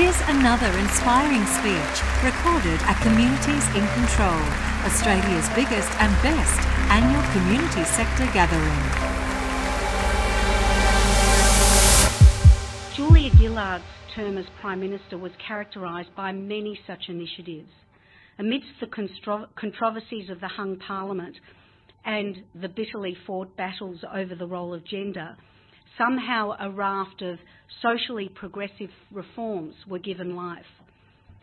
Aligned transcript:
Here's 0.00 0.20
another 0.28 0.72
inspiring 0.78 1.44
speech 1.60 1.96
recorded 2.24 2.80
at 2.88 2.96
Communities 3.02 3.66
in 3.76 3.84
Control, 4.00 4.40
Australia's 4.88 5.46
biggest 5.50 5.92
and 6.00 6.10
best 6.22 6.60
annual 6.88 7.20
community 7.36 7.84
sector 7.84 8.24
gathering. 8.32 8.80
Julia 12.96 13.30
Gillard's 13.36 13.84
term 14.16 14.38
as 14.38 14.46
Prime 14.62 14.80
Minister 14.80 15.18
was 15.18 15.32
characterised 15.46 16.16
by 16.16 16.32
many 16.32 16.80
such 16.86 17.10
initiatives. 17.10 17.68
Amidst 18.38 18.80
the 18.80 18.86
contro- 18.86 19.48
controversies 19.54 20.30
of 20.30 20.40
the 20.40 20.48
hung 20.48 20.78
parliament 20.78 21.36
and 22.06 22.42
the 22.54 22.70
bitterly 22.70 23.18
fought 23.26 23.54
battles 23.54 24.02
over 24.14 24.34
the 24.34 24.46
role 24.46 24.72
of 24.72 24.82
gender, 24.82 25.36
somehow 25.98 26.56
a 26.58 26.70
raft 26.70 27.20
of 27.20 27.38
socially 27.82 28.28
progressive 28.28 28.90
reforms 29.10 29.74
were 29.88 29.98
given 29.98 30.36
life. 30.36 30.64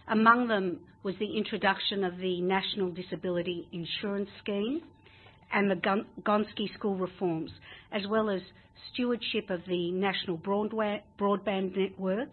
Among 0.08 0.48
them 0.48 0.80
was 1.04 1.16
the 1.20 1.38
introduction 1.38 2.04
of 2.04 2.18
the 2.18 2.42
National 2.42 2.90
Disability 2.90 3.68
Insurance 3.72 4.30
Scheme 4.42 4.82
and 5.52 5.70
the 5.70 6.04
Gonski 6.24 6.74
School 6.76 6.96
reforms, 6.96 7.52
as 7.92 8.02
well 8.10 8.30
as 8.30 8.42
stewardship 8.94 9.50
of 9.50 9.62
the 9.68 9.92
National 9.92 10.38
Broadband 10.38 11.78
Network, 11.78 12.30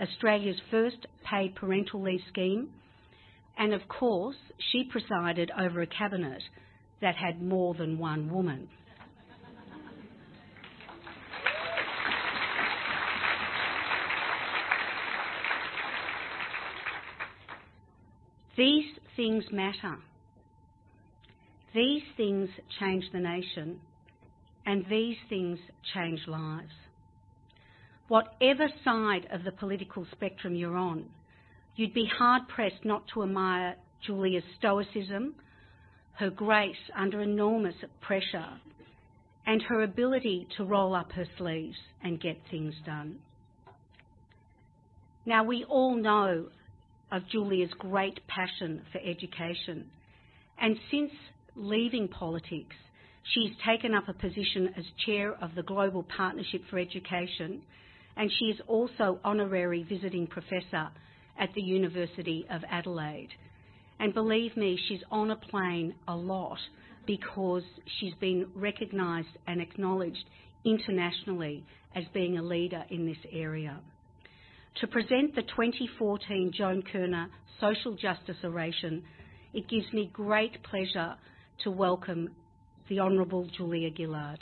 Australia's 0.00 0.60
first 0.70 1.06
paid 1.24 1.54
parental 1.54 2.02
leave 2.02 2.20
scheme, 2.28 2.70
and 3.58 3.74
of 3.74 3.86
course, 3.88 4.36
she 4.70 4.84
presided 4.84 5.50
over 5.58 5.82
a 5.82 5.86
cabinet 5.86 6.42
that 7.00 7.16
had 7.16 7.42
more 7.42 7.74
than 7.74 7.98
one 7.98 8.30
woman. 8.30 8.68
These 18.58 18.86
things 19.14 19.44
matter. 19.52 19.98
These 21.72 22.02
things 22.16 22.48
change 22.80 23.04
the 23.12 23.20
nation, 23.20 23.78
and 24.66 24.84
these 24.90 25.16
things 25.28 25.60
change 25.94 26.18
lives. 26.26 26.72
Whatever 28.08 28.68
side 28.84 29.28
of 29.30 29.44
the 29.44 29.52
political 29.52 30.04
spectrum 30.10 30.56
you're 30.56 30.76
on, 30.76 31.04
you'd 31.76 31.94
be 31.94 32.10
hard 32.18 32.48
pressed 32.48 32.84
not 32.84 33.04
to 33.14 33.22
admire 33.22 33.76
Julia's 34.04 34.42
stoicism, 34.58 35.36
her 36.14 36.30
grace 36.30 36.74
under 36.96 37.20
enormous 37.20 37.76
pressure, 38.00 38.58
and 39.46 39.62
her 39.68 39.84
ability 39.84 40.48
to 40.56 40.64
roll 40.64 40.96
up 40.96 41.12
her 41.12 41.26
sleeves 41.36 41.76
and 42.02 42.20
get 42.20 42.38
things 42.50 42.74
done. 42.84 43.20
Now, 45.24 45.44
we 45.44 45.62
all 45.62 45.94
know 45.94 46.48
of 47.10 47.22
Julia's 47.30 47.70
great 47.78 48.20
passion 48.26 48.82
for 48.92 48.98
education, 48.98 49.86
and 50.60 50.76
since 50.90 51.10
leaving 51.54 52.08
politics, 52.08 52.76
she's 53.34 53.52
taken 53.66 53.94
up 53.94 54.08
a 54.08 54.12
position 54.12 54.74
as 54.76 54.84
chair 55.06 55.34
of 55.40 55.54
the 55.54 55.62
Global 55.62 56.02
Partnership 56.02 56.62
for 56.70 56.78
Education, 56.78 57.62
and 58.16 58.30
she 58.38 58.46
is 58.46 58.60
also 58.66 59.18
honorary 59.24 59.84
visiting 59.84 60.26
professor 60.26 60.88
at 61.38 61.50
the 61.54 61.62
University 61.62 62.46
of 62.50 62.62
Adelaide. 62.70 63.30
And 64.00 64.14
believe 64.14 64.56
me, 64.56 64.78
she's 64.88 65.02
on 65.10 65.30
a 65.30 65.36
plane 65.36 65.94
a 66.06 66.16
lot 66.16 66.58
because 67.06 67.62
she's 67.98 68.14
been 68.20 68.46
recognised 68.54 69.28
and 69.46 69.60
acknowledged 69.60 70.24
internationally 70.64 71.64
as 71.94 72.04
being 72.12 72.38
a 72.38 72.42
leader 72.42 72.84
in 72.90 73.06
this 73.06 73.16
area. 73.32 73.80
To 74.80 74.86
present 74.86 75.34
the 75.34 75.42
2014 75.42 76.52
Joan 76.56 76.82
Kirner 76.82 77.28
Social 77.60 77.96
Justice 77.96 78.36
Oration, 78.44 79.02
it 79.52 79.68
gives 79.68 79.92
me 79.92 80.08
great 80.12 80.62
pleasure 80.62 81.16
to 81.64 81.70
welcome 81.72 82.28
the 82.88 83.00
Honourable 83.00 83.48
Julia 83.56 83.90
Gillard. 83.96 84.38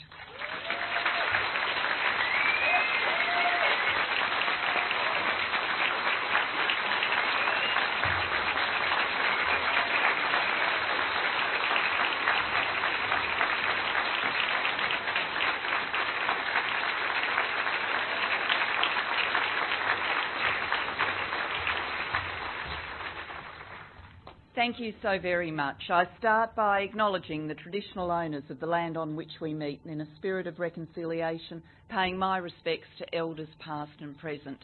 Thank 24.67 24.81
you 24.81 24.93
so 25.01 25.17
very 25.17 25.49
much. 25.49 25.77
I 25.89 26.03
start 26.19 26.53
by 26.53 26.81
acknowledging 26.81 27.47
the 27.47 27.53
traditional 27.53 28.11
owners 28.11 28.43
of 28.49 28.59
the 28.59 28.65
land 28.65 28.97
on 28.97 29.15
which 29.15 29.31
we 29.39 29.53
meet 29.53 29.79
and 29.85 29.93
in 29.93 30.01
a 30.01 30.15
spirit 30.17 30.45
of 30.45 30.59
reconciliation, 30.59 31.63
paying 31.89 32.17
my 32.17 32.37
respects 32.37 32.89
to 32.97 33.15
elders 33.15 33.47
past 33.63 33.93
and 34.01 34.17
present. 34.17 34.57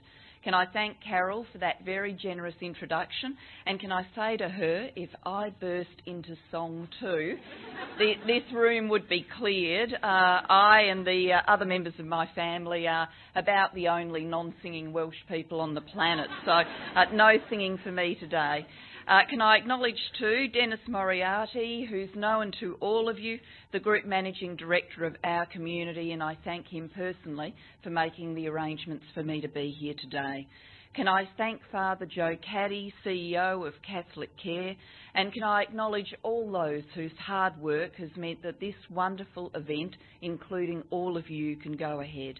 Can 0.44 0.54
I 0.54 0.66
thank 0.66 0.98
Carol 1.02 1.46
for 1.54 1.60
that 1.60 1.86
very 1.86 2.12
generous 2.12 2.56
introduction? 2.60 3.38
And 3.66 3.80
can 3.80 3.94
I 3.94 4.06
say 4.14 4.36
to 4.36 4.50
her, 4.50 4.90
if 4.98 5.10
I 5.26 5.54
burst 5.62 6.02
into 6.06 6.36
song 6.52 6.90
too, 7.00 7.38
the, 7.98 8.16
this 8.28 8.44
room 8.54 8.90
would 8.90 9.08
be 9.08 9.26
cleared. 9.40 9.94
Uh, 9.94 10.06
I 10.06 10.88
and 10.90 11.08
the 11.08 11.32
uh, 11.32 11.50
other 11.50 11.64
members 11.64 11.94
of 11.98 12.06
my 12.06 12.28
family 12.36 12.90
are 12.90 13.08
about 13.38 13.74
the 13.74 13.88
only 13.88 14.26
non 14.26 14.54
singing 14.62 14.92
Welsh 14.92 15.16
people 15.30 15.62
on 15.62 15.74
the 15.74 15.82
planet, 15.82 16.28
so 16.44 16.52
uh, 16.52 17.06
no 17.14 17.38
singing 17.50 17.80
for 17.82 17.94
me 17.94 18.18
today. 18.20 18.66
Uh, 19.06 19.20
can 19.30 19.42
I 19.42 19.58
acknowledge 19.58 20.00
too 20.18 20.48
Denis 20.48 20.80
Moriarty, 20.88 21.86
who's 21.90 22.10
known 22.16 22.54
to 22.62 22.78
all 22.80 23.10
of 23.10 23.20
you, 23.20 23.38
the 23.74 23.80
Group 23.80 24.06
Managing 24.06 24.56
Director 24.56 25.04
of 25.04 25.18
our 25.26 25.46
community, 25.46 26.14
and 26.14 26.24
I 26.24 26.38
thank 26.46 26.68
him 26.68 26.90
personally 26.96 27.54
for 27.84 27.90
making 27.90 28.34
the 28.34 28.48
arrangements 28.48 29.04
for 29.14 29.22
me 29.22 29.42
to 29.42 29.50
be 29.50 29.76
here 29.78 29.94
today. 30.00 30.48
Can 30.96 31.10
I 31.10 31.28
thank 31.38 31.60
Father 31.70 32.06
Joe 32.06 32.38
Caddy, 32.50 32.94
CEO 33.06 33.68
of 33.68 33.74
Catholic 33.86 34.30
Care, 34.42 34.74
and 35.16 35.34
can 35.34 35.44
I 35.44 35.64
acknowledge 35.64 36.16
all 36.24 36.50
those 36.50 36.84
whose 36.96 37.12
hard 37.20 37.60
work 37.60 37.96
has 37.96 38.10
meant 38.16 38.42
that 38.44 38.62
this 38.62 38.76
wonderful 38.90 39.52
event, 39.54 39.98
including 40.22 40.82
all 40.92 41.18
of 41.18 41.30
you, 41.30 41.58
can 41.58 41.76
go 41.76 42.00
ahead. 42.00 42.40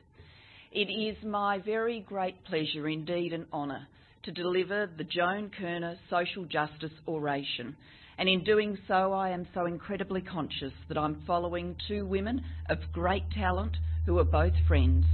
It 0.72 0.90
is 0.90 1.22
my 1.26 1.58
very 1.58 2.00
great 2.00 2.42
pleasure, 2.46 2.88
indeed 2.88 3.34
an 3.34 3.48
honour, 3.52 3.86
to 4.24 4.32
deliver 4.32 4.90
the 4.98 5.04
Joan 5.04 5.52
Kirner 5.58 5.98
Social 6.10 6.46
Justice 6.46 6.94
Oration. 7.08 7.76
And 8.18 8.30
in 8.30 8.44
doing 8.44 8.78
so, 8.88 9.12
I 9.12 9.30
am 9.30 9.48
so 9.54 9.66
incredibly 9.66 10.22
conscious 10.22 10.74
that 10.88 10.98
I'm 10.98 11.24
following 11.26 11.76
two 11.88 12.06
women 12.06 12.44
of 12.70 12.78
great 12.92 13.30
talent 13.32 13.76
who 14.06 14.18
are 14.20 14.24
both 14.24 14.54
friends. 14.68 15.06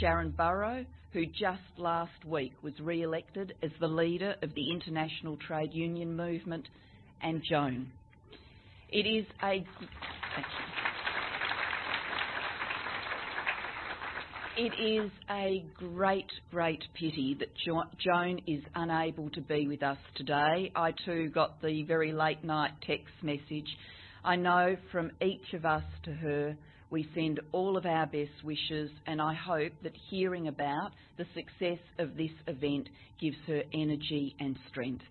Sharan 0.00 0.36
Burrow, 0.36 0.84
who 1.12 1.26
just 1.26 1.62
last 1.78 2.24
week 2.24 2.52
was 2.62 2.74
re 2.80 3.02
elected 3.02 3.54
as 3.62 3.70
the 3.80 3.88
leader 3.88 4.34
of 4.42 4.54
the 4.54 4.70
International 4.70 5.36
Trade 5.36 5.72
Union 5.72 6.16
Movement, 6.16 6.68
and 7.22 7.42
Joan. 7.48 7.90
It 8.90 9.06
is 9.06 9.26
a. 9.42 9.64
It 14.62 14.74
is 14.78 15.10
a 15.30 15.64
great, 15.74 16.30
great 16.50 16.84
pity 16.92 17.34
that 17.40 17.48
jo- 17.64 17.84
Joan 17.98 18.42
is 18.46 18.62
unable 18.74 19.30
to 19.30 19.40
be 19.40 19.66
with 19.66 19.82
us 19.82 19.96
today. 20.16 20.70
I 20.76 20.92
too 21.06 21.30
got 21.30 21.62
the 21.62 21.82
very 21.84 22.12
late 22.12 22.44
night 22.44 22.72
text 22.86 23.14
message. 23.22 23.74
I 24.22 24.36
know 24.36 24.76
from 24.92 25.12
each 25.22 25.54
of 25.54 25.64
us 25.64 25.84
to 26.02 26.12
her, 26.12 26.58
we 26.90 27.08
send 27.14 27.40
all 27.52 27.78
of 27.78 27.86
our 27.86 28.04
best 28.04 28.44
wishes, 28.44 28.90
and 29.06 29.18
I 29.18 29.32
hope 29.32 29.72
that 29.82 29.94
hearing 30.10 30.46
about 30.46 30.90
the 31.16 31.24
success 31.34 31.82
of 31.98 32.18
this 32.18 32.32
event 32.46 32.90
gives 33.18 33.38
her 33.46 33.62
energy 33.72 34.36
and 34.40 34.58
strength. 34.68 35.06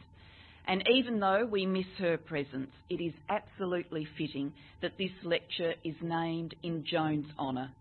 And 0.67 0.83
even 0.93 1.19
though 1.19 1.47
we 1.47 1.65
miss 1.65 1.87
her 1.97 2.19
presence, 2.19 2.69
it 2.91 3.01
is 3.01 3.13
absolutely 3.29 4.07
fitting 4.15 4.53
that 4.83 4.99
this 4.99 5.09
lecture 5.23 5.73
is 5.83 5.95
named 6.03 6.53
in 6.61 6.85
Joan's 6.85 7.31
honour. 7.39 7.71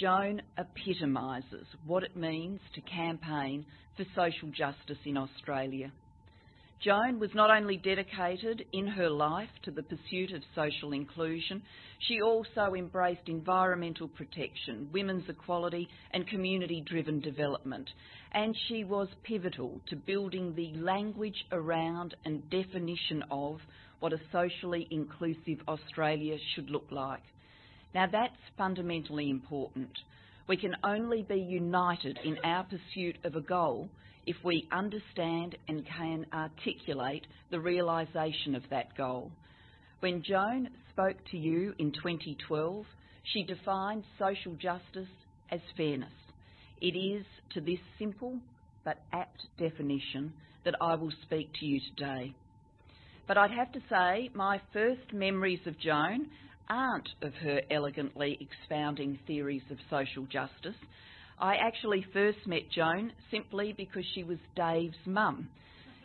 Joan 0.00 0.42
epitomises 0.58 1.66
what 1.86 2.02
it 2.02 2.16
means 2.16 2.60
to 2.74 2.80
campaign 2.80 3.64
for 3.96 4.04
social 4.16 4.48
justice 4.48 4.98
in 5.04 5.16
Australia. 5.16 5.92
Joan 6.82 7.20
was 7.20 7.30
not 7.32 7.50
only 7.50 7.76
dedicated 7.76 8.64
in 8.72 8.88
her 8.88 9.08
life 9.08 9.48
to 9.62 9.70
the 9.70 9.84
pursuit 9.84 10.32
of 10.32 10.42
social 10.56 10.92
inclusion, 10.92 11.62
she 12.08 12.20
also 12.20 12.74
embraced 12.76 13.28
environmental 13.28 14.08
protection, 14.08 14.90
women's 14.92 15.28
equality, 15.28 15.88
and 16.10 16.26
community 16.26 16.82
driven 16.84 17.20
development. 17.20 17.88
And 18.32 18.54
she 18.66 18.82
was 18.82 19.06
pivotal 19.22 19.80
to 19.90 19.96
building 19.96 20.54
the 20.56 20.72
language 20.74 21.46
around 21.52 22.16
and 22.24 22.50
definition 22.50 23.22
of 23.30 23.60
what 24.00 24.12
a 24.12 24.20
socially 24.32 24.88
inclusive 24.90 25.60
Australia 25.68 26.36
should 26.54 26.68
look 26.68 26.88
like. 26.90 27.22
Now, 27.94 28.06
that's 28.10 28.34
fundamentally 28.58 29.30
important. 29.30 29.90
We 30.48 30.56
can 30.56 30.74
only 30.82 31.22
be 31.22 31.36
united 31.36 32.18
in 32.24 32.36
our 32.44 32.64
pursuit 32.64 33.16
of 33.24 33.36
a 33.36 33.40
goal 33.40 33.88
if 34.26 34.36
we 34.44 34.68
understand 34.72 35.56
and 35.68 35.86
can 35.86 36.26
articulate 36.32 37.26
the 37.50 37.60
realisation 37.60 38.54
of 38.54 38.62
that 38.70 38.96
goal. 38.96 39.30
When 40.00 40.22
Joan 40.22 40.68
spoke 40.90 41.16
to 41.30 41.38
you 41.38 41.74
in 41.78 41.92
2012, 41.92 42.84
she 43.32 43.42
defined 43.42 44.04
social 44.18 44.54
justice 44.54 45.08
as 45.50 45.60
fairness. 45.76 46.12
It 46.80 46.96
is 46.96 47.24
to 47.54 47.60
this 47.60 47.78
simple 47.98 48.38
but 48.84 48.98
apt 49.12 49.46
definition 49.58 50.32
that 50.64 50.74
I 50.80 50.94
will 50.96 51.12
speak 51.22 51.50
to 51.60 51.66
you 51.66 51.80
today. 51.96 52.34
But 53.26 53.38
I'd 53.38 53.52
have 53.52 53.72
to 53.72 53.80
say, 53.88 54.30
my 54.34 54.60
first 54.72 55.12
memories 55.12 55.60
of 55.66 55.78
Joan 55.78 56.26
aren't 56.68 57.08
of 57.22 57.32
her 57.34 57.60
elegantly 57.70 58.38
expounding 58.40 59.18
theories 59.26 59.62
of 59.70 59.78
social 59.90 60.24
justice. 60.26 60.78
I 61.38 61.56
actually 61.56 62.06
first 62.12 62.38
met 62.46 62.70
Joan 62.74 63.12
simply 63.30 63.74
because 63.76 64.04
she 64.14 64.24
was 64.24 64.38
Dave's 64.56 64.94
mum. 65.06 65.48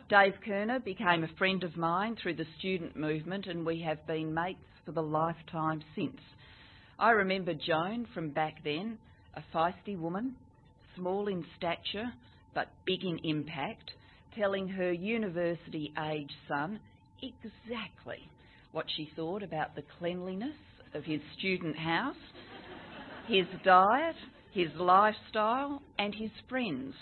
Dave 0.08 0.34
Kirner 0.44 0.80
became 0.80 1.22
a 1.22 1.36
friend 1.38 1.62
of 1.62 1.76
mine 1.76 2.16
through 2.20 2.34
the 2.34 2.46
student 2.58 2.96
movement, 2.96 3.46
and 3.46 3.64
we 3.64 3.80
have 3.82 4.04
been 4.06 4.34
mates 4.34 4.58
for 4.84 4.92
the 4.92 5.02
lifetime 5.02 5.82
since. 5.94 6.20
I 6.98 7.10
remember 7.10 7.54
Joan 7.54 8.06
from 8.12 8.30
back 8.30 8.64
then, 8.64 8.98
a 9.34 9.42
feisty 9.54 9.96
woman, 9.96 10.34
small 10.96 11.28
in 11.28 11.44
stature 11.56 12.12
but 12.54 12.68
big 12.84 13.04
in 13.04 13.18
impact, 13.22 13.92
telling 14.36 14.68
her 14.68 14.92
university 14.92 15.92
age 16.10 16.32
son 16.48 16.80
exactly 17.22 18.28
what 18.72 18.86
she 18.96 19.10
thought 19.16 19.42
about 19.42 19.74
the 19.74 19.84
cleanliness 19.98 20.56
of 20.94 21.04
his 21.04 21.20
student 21.38 21.76
house, 21.76 22.16
his 23.26 23.46
diet, 23.64 24.16
his 24.52 24.68
lifestyle, 24.76 25.82
and 25.98 26.14
his 26.14 26.30
friends. 26.48 26.94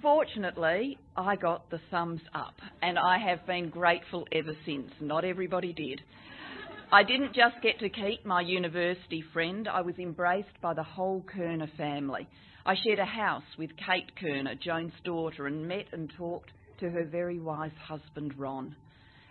Fortunately, 0.00 0.98
I 1.16 1.36
got 1.36 1.68
the 1.70 1.80
thumbs 1.90 2.20
up, 2.34 2.54
and 2.82 2.98
I 2.98 3.18
have 3.18 3.46
been 3.46 3.68
grateful 3.68 4.26
ever 4.32 4.52
since. 4.64 4.92
Not 5.00 5.24
everybody 5.24 5.72
did. 5.72 6.00
I 6.90 7.02
didn't 7.02 7.34
just 7.34 7.56
get 7.62 7.80
to 7.80 7.90
keep 7.90 8.24
my 8.24 8.40
university 8.40 9.22
friend, 9.32 9.68
I 9.68 9.82
was 9.82 9.96
embraced 9.98 10.58
by 10.62 10.72
the 10.72 10.82
whole 10.82 11.22
Kirner 11.22 11.70
family. 11.76 12.26
I 12.64 12.76
shared 12.82 12.98
a 12.98 13.04
house 13.04 13.42
with 13.58 13.70
Kate 13.76 14.10
Kirner, 14.18 14.54
Joan's 14.54 14.92
daughter, 15.04 15.46
and 15.46 15.68
met 15.68 15.86
and 15.92 16.10
talked 16.16 16.50
to 16.80 16.88
her 16.88 17.04
very 17.04 17.40
wise 17.40 17.72
husband, 17.86 18.34
Ron. 18.38 18.74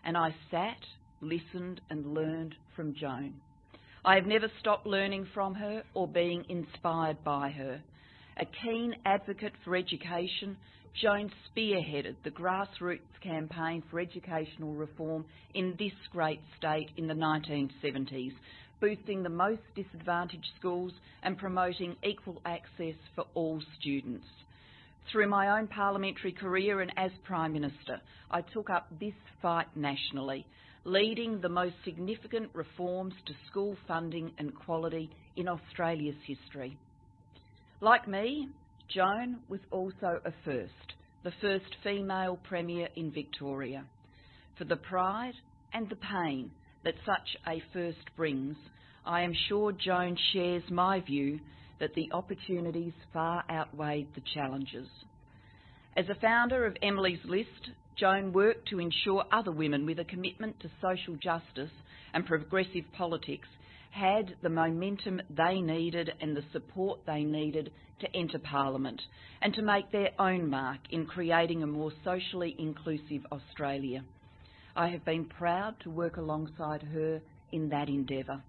And 0.08 0.16
I 0.16 0.34
sat, 0.50 0.78
listened, 1.20 1.82
and 1.90 2.14
learned 2.14 2.56
from 2.78 2.96
Joan. 2.96 3.34
I 4.06 4.16
have 4.16 4.26
never 4.26 4.50
stopped 4.62 4.88
learning 4.88 5.28
from 5.34 5.54
her 5.56 5.84
or 5.94 6.08
being 6.08 6.46
inspired 6.48 7.22
by 7.26 7.50
her. 7.50 7.82
A 8.38 8.46
keen 8.64 8.96
advocate 9.06 9.52
for 9.66 9.76
education, 9.76 10.56
Joan 11.02 11.30
spearheaded 11.50 12.16
the 12.24 12.32
grassroots 12.32 13.02
campaign 13.22 13.84
for 13.92 14.00
educational 14.00 14.74
reform 14.74 15.26
in 15.54 15.76
this 15.78 15.92
great 16.14 16.40
state 16.58 16.88
in 16.96 17.08
the 17.08 17.14
1970s, 17.14 18.32
boosting 18.80 19.24
the 19.24 19.30
most 19.30 19.62
disadvantaged 19.76 20.48
schools 20.58 20.94
and 21.22 21.38
promoting 21.38 21.98
equal 22.02 22.42
access 22.46 22.96
for 23.14 23.26
all 23.34 23.62
students. 23.78 24.26
Through 25.12 25.30
my 25.30 25.58
own 25.58 25.68
parliamentary 25.68 26.34
career 26.34 26.82
and 26.82 26.92
as 26.98 27.12
Prime 27.24 27.54
Minister, 27.54 28.02
I 28.30 28.42
took 28.42 28.70
up 28.70 28.88
this 29.00 29.14
fight 29.42 29.68
nationally, 29.74 30.46
leading 30.84 31.40
the 31.40 31.48
most 31.48 31.76
significant 31.86 32.50
reforms 32.54 33.14
to 33.26 33.34
school 33.50 33.78
funding 33.88 34.34
and 34.38 34.54
quality 34.54 35.10
in 35.38 35.48
Australia's 35.48 36.18
history. 36.26 36.78
Like 37.80 38.06
me, 38.06 38.50
Joan 38.94 39.38
was 39.48 39.62
also 39.72 40.20
a 40.26 40.34
first, 40.44 40.94
the 41.24 41.32
first 41.40 41.74
female 41.86 42.38
Premier 42.44 42.90
in 42.98 43.12
Victoria. 43.12 43.86
For 44.58 44.66
the 44.66 44.76
pride 44.76 45.36
and 45.74 45.90
the 45.90 45.96
pain 45.96 46.52
that 46.84 46.96
such 47.06 47.38
a 47.48 47.64
first 47.72 48.14
brings, 48.18 48.58
I 49.06 49.22
am 49.22 49.34
sure 49.48 49.72
Joan 49.72 50.18
shares 50.34 50.64
my 50.70 51.00
view 51.00 51.40
that 51.80 51.94
the 51.96 52.10
opportunities 52.12 52.94
far 53.14 53.44
outweighed 53.50 54.08
the 54.16 54.22
challenges. 54.34 54.88
As 55.96 56.10
a 56.10 56.16
founder 56.16 56.66
of 56.66 56.78
Emily's 56.82 57.24
List, 57.26 57.72
Joan 57.96 58.32
worked 58.32 58.70
to 58.70 58.80
ensure 58.80 59.26
other 59.32 59.52
women 59.52 59.86
with 59.86 60.00
a 60.00 60.06
commitment 60.06 60.60
to 60.60 60.70
social 60.82 61.16
justice 61.16 61.72
and 62.14 62.26
progressive 62.26 62.86
politics 62.94 63.48
had 63.92 64.36
the 64.44 64.50
momentum 64.50 65.22
they 65.30 65.60
needed 65.60 66.12
and 66.22 66.36
the 66.36 66.44
support 66.52 67.00
they 67.08 67.24
needed 67.24 67.72
to 68.00 68.16
enter 68.16 68.38
Parliament 68.38 69.02
and 69.42 69.54
to 69.56 69.64
make 69.64 69.92
their 69.92 70.12
own 70.20 70.50
mark 70.50 70.80
in 70.92 71.06
creating 71.06 71.64
a 71.64 71.68
more 71.68 71.92
socially 72.04 72.56
inclusive 72.60 73.26
Australia. 73.32 74.04
I 74.76 74.90
have 74.90 75.04
been 75.04 75.26
proud 75.26 75.80
to 75.82 75.90
work 75.90 76.18
alongside 76.18 76.84
her 76.84 77.22
in 77.52 77.70
that 77.70 77.90
endeavour. 77.90 78.44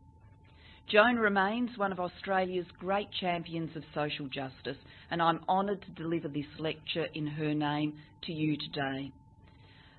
Joan 0.90 1.16
remains 1.16 1.76
one 1.76 1.92
of 1.92 2.00
Australia's 2.00 2.66
great 2.78 3.08
champions 3.20 3.76
of 3.76 3.82
social 3.94 4.26
justice, 4.26 4.78
and 5.10 5.20
I'm 5.20 5.40
honoured 5.46 5.82
to 5.82 6.02
deliver 6.02 6.28
this 6.28 6.46
lecture 6.58 7.06
in 7.12 7.26
her 7.26 7.52
name 7.52 7.92
to 8.22 8.32
you 8.32 8.56
today. 8.56 9.12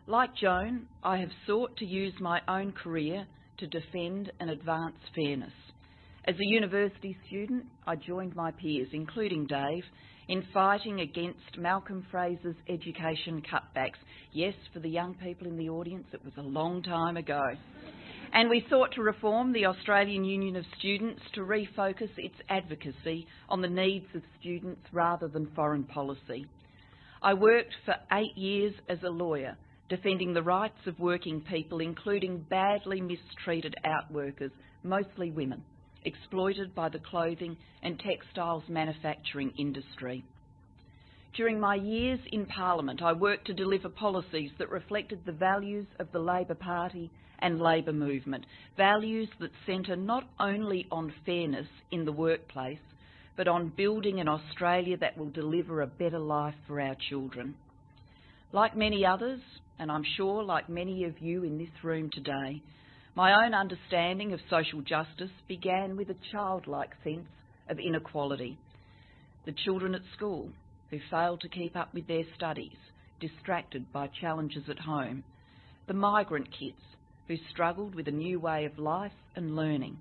Like 0.07 0.35
Joan, 0.35 0.87
I 1.03 1.17
have 1.17 1.29
sought 1.45 1.77
to 1.77 1.85
use 1.85 2.15
my 2.19 2.41
own 2.47 2.71
career 2.71 3.27
to 3.59 3.67
defend 3.67 4.31
and 4.39 4.49
advance 4.49 4.95
fairness. 5.13 5.53
As 6.25 6.33
a 6.33 6.45
university 6.45 7.15
student, 7.27 7.65
I 7.85 7.95
joined 7.95 8.35
my 8.35 8.49
peers, 8.49 8.89
including 8.91 9.45
Dave, 9.45 9.83
in 10.27 10.43
fighting 10.51 11.01
against 11.01 11.59
Malcolm 11.59 12.03
Fraser's 12.09 12.55
education 12.67 13.43
cutbacks. 13.43 13.99
Yes, 14.31 14.55
for 14.73 14.79
the 14.79 14.89
young 14.89 15.13
people 15.13 15.45
in 15.45 15.57
the 15.57 15.69
audience, 15.69 16.07
it 16.13 16.25
was 16.25 16.33
a 16.37 16.41
long 16.41 16.81
time 16.81 17.15
ago. 17.15 17.43
And 18.31 18.49
we 18.49 18.65
sought 18.69 18.93
to 18.93 19.01
reform 19.01 19.53
the 19.53 19.65
Australian 19.65 20.23
Union 20.23 20.55
of 20.55 20.65
Students 20.77 21.21
to 21.33 21.41
refocus 21.41 22.11
its 22.17 22.35
advocacy 22.47 23.27
on 23.49 23.61
the 23.61 23.67
needs 23.67 24.05
of 24.13 24.21
students 24.39 24.81
rather 24.91 25.27
than 25.27 25.51
foreign 25.55 25.83
policy. 25.83 26.45
I 27.21 27.33
worked 27.33 27.73
for 27.85 27.95
eight 28.13 28.37
years 28.37 28.73
as 28.87 28.99
a 29.03 29.09
lawyer 29.09 29.57
defending 29.89 30.33
the 30.33 30.43
rights 30.43 30.85
of 30.85 30.99
working 30.99 31.41
people, 31.41 31.79
including 31.79 32.45
badly 32.49 33.01
mistreated 33.01 33.75
outworkers, 33.83 34.51
mostly 34.83 35.31
women, 35.31 35.63
exploited 36.05 36.75
by 36.75 36.87
the 36.89 36.99
clothing 36.99 37.57
and 37.81 37.99
textiles 37.99 38.63
manufacturing 38.69 39.51
industry. 39.57 40.23
During 41.35 41.59
my 41.59 41.75
years 41.75 42.19
in 42.31 42.45
Parliament, 42.45 43.01
I 43.01 43.13
worked 43.13 43.47
to 43.47 43.53
deliver 43.53 43.89
policies 43.89 44.51
that 44.59 44.69
reflected 44.69 45.21
the 45.25 45.31
values 45.31 45.87
of 45.99 46.11
the 46.11 46.19
Labor 46.19 46.55
Party 46.55 47.09
and 47.41 47.59
labour 47.59 47.93
movement, 47.93 48.45
values 48.77 49.29
that 49.39 49.51
centre 49.65 49.95
not 49.95 50.23
only 50.39 50.87
on 50.91 51.13
fairness 51.25 51.67
in 51.91 52.05
the 52.05 52.11
workplace, 52.11 52.79
but 53.37 53.47
on 53.47 53.71
building 53.75 54.19
an 54.19 54.27
Australia 54.27 54.97
that 54.97 55.17
will 55.17 55.29
deliver 55.29 55.81
a 55.81 55.87
better 55.87 56.19
life 56.19 56.55
for 56.67 56.81
our 56.81 56.95
children. 57.09 57.55
Like 58.51 58.75
many 58.75 59.05
others, 59.05 59.39
and 59.77 59.91
I'm 59.91 60.03
sure 60.17 60.43
like 60.43 60.69
many 60.69 61.05
of 61.05 61.19
you 61.19 61.43
in 61.43 61.57
this 61.57 61.83
room 61.83 62.09
today, 62.11 62.61
my 63.15 63.45
own 63.45 63.53
understanding 63.53 64.33
of 64.33 64.39
social 64.49 64.81
justice 64.81 65.31
began 65.47 65.95
with 65.95 66.09
a 66.09 66.15
childlike 66.31 66.91
sense 67.03 67.27
of 67.69 67.79
inequality. 67.79 68.57
The 69.45 69.53
children 69.63 69.95
at 69.95 70.01
school 70.15 70.49
who 70.89 70.99
failed 71.09 71.41
to 71.41 71.49
keep 71.49 71.75
up 71.75 71.93
with 71.93 72.07
their 72.07 72.23
studies, 72.35 72.75
distracted 73.19 73.91
by 73.93 74.09
challenges 74.19 74.63
at 74.69 74.79
home, 74.79 75.23
the 75.87 75.93
migrant 75.93 76.47
kids 76.51 76.81
who 77.29 77.37
struggled 77.51 77.93
with 77.93 78.07
a 78.07 78.11
new 78.11 78.39
way 78.39 78.65
of 78.65 78.79
life 78.79 79.11
and 79.35 79.55
learning, 79.55 79.95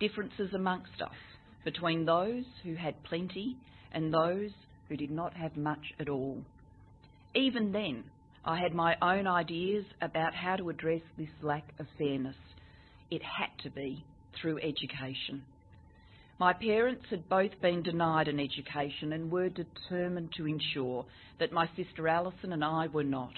differences 0.00 0.48
amongst 0.54 1.02
us 1.02 1.10
between 1.62 2.06
those 2.06 2.44
who 2.64 2.74
had 2.74 3.04
plenty 3.04 3.54
and 3.92 4.12
those 4.12 4.50
who 4.88 4.96
did 4.96 5.10
not 5.10 5.34
have 5.34 5.58
much 5.58 5.92
at 6.00 6.08
all. 6.08 6.38
Even 7.34 7.70
then, 7.70 8.02
I 8.46 8.58
had 8.58 8.72
my 8.72 8.96
own 9.02 9.26
ideas 9.26 9.84
about 10.00 10.34
how 10.34 10.56
to 10.56 10.70
address 10.70 11.02
this 11.18 11.28
lack 11.42 11.68
of 11.78 11.86
fairness. 11.98 12.36
It 13.10 13.20
had 13.22 13.50
to 13.64 13.70
be 13.70 14.02
through 14.40 14.58
education. 14.60 15.42
My 16.40 16.54
parents 16.54 17.04
had 17.10 17.28
both 17.28 17.60
been 17.60 17.82
denied 17.82 18.26
an 18.26 18.40
education 18.40 19.12
and 19.12 19.30
were 19.30 19.50
determined 19.50 20.32
to 20.38 20.46
ensure 20.46 21.04
that 21.40 21.52
my 21.52 21.68
sister 21.76 22.08
Alison 22.08 22.54
and 22.54 22.64
I 22.64 22.86
were 22.86 23.04
not. 23.04 23.34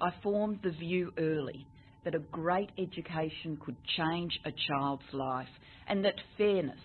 I 0.00 0.10
formed 0.22 0.60
the 0.62 0.70
view 0.70 1.12
early 1.18 1.66
that 2.04 2.14
a 2.14 2.18
great 2.18 2.70
education 2.78 3.58
could 3.64 3.76
change 3.96 4.38
a 4.44 4.52
child's 4.68 5.12
life 5.12 5.48
and 5.88 6.04
that 6.04 6.20
fairness 6.36 6.80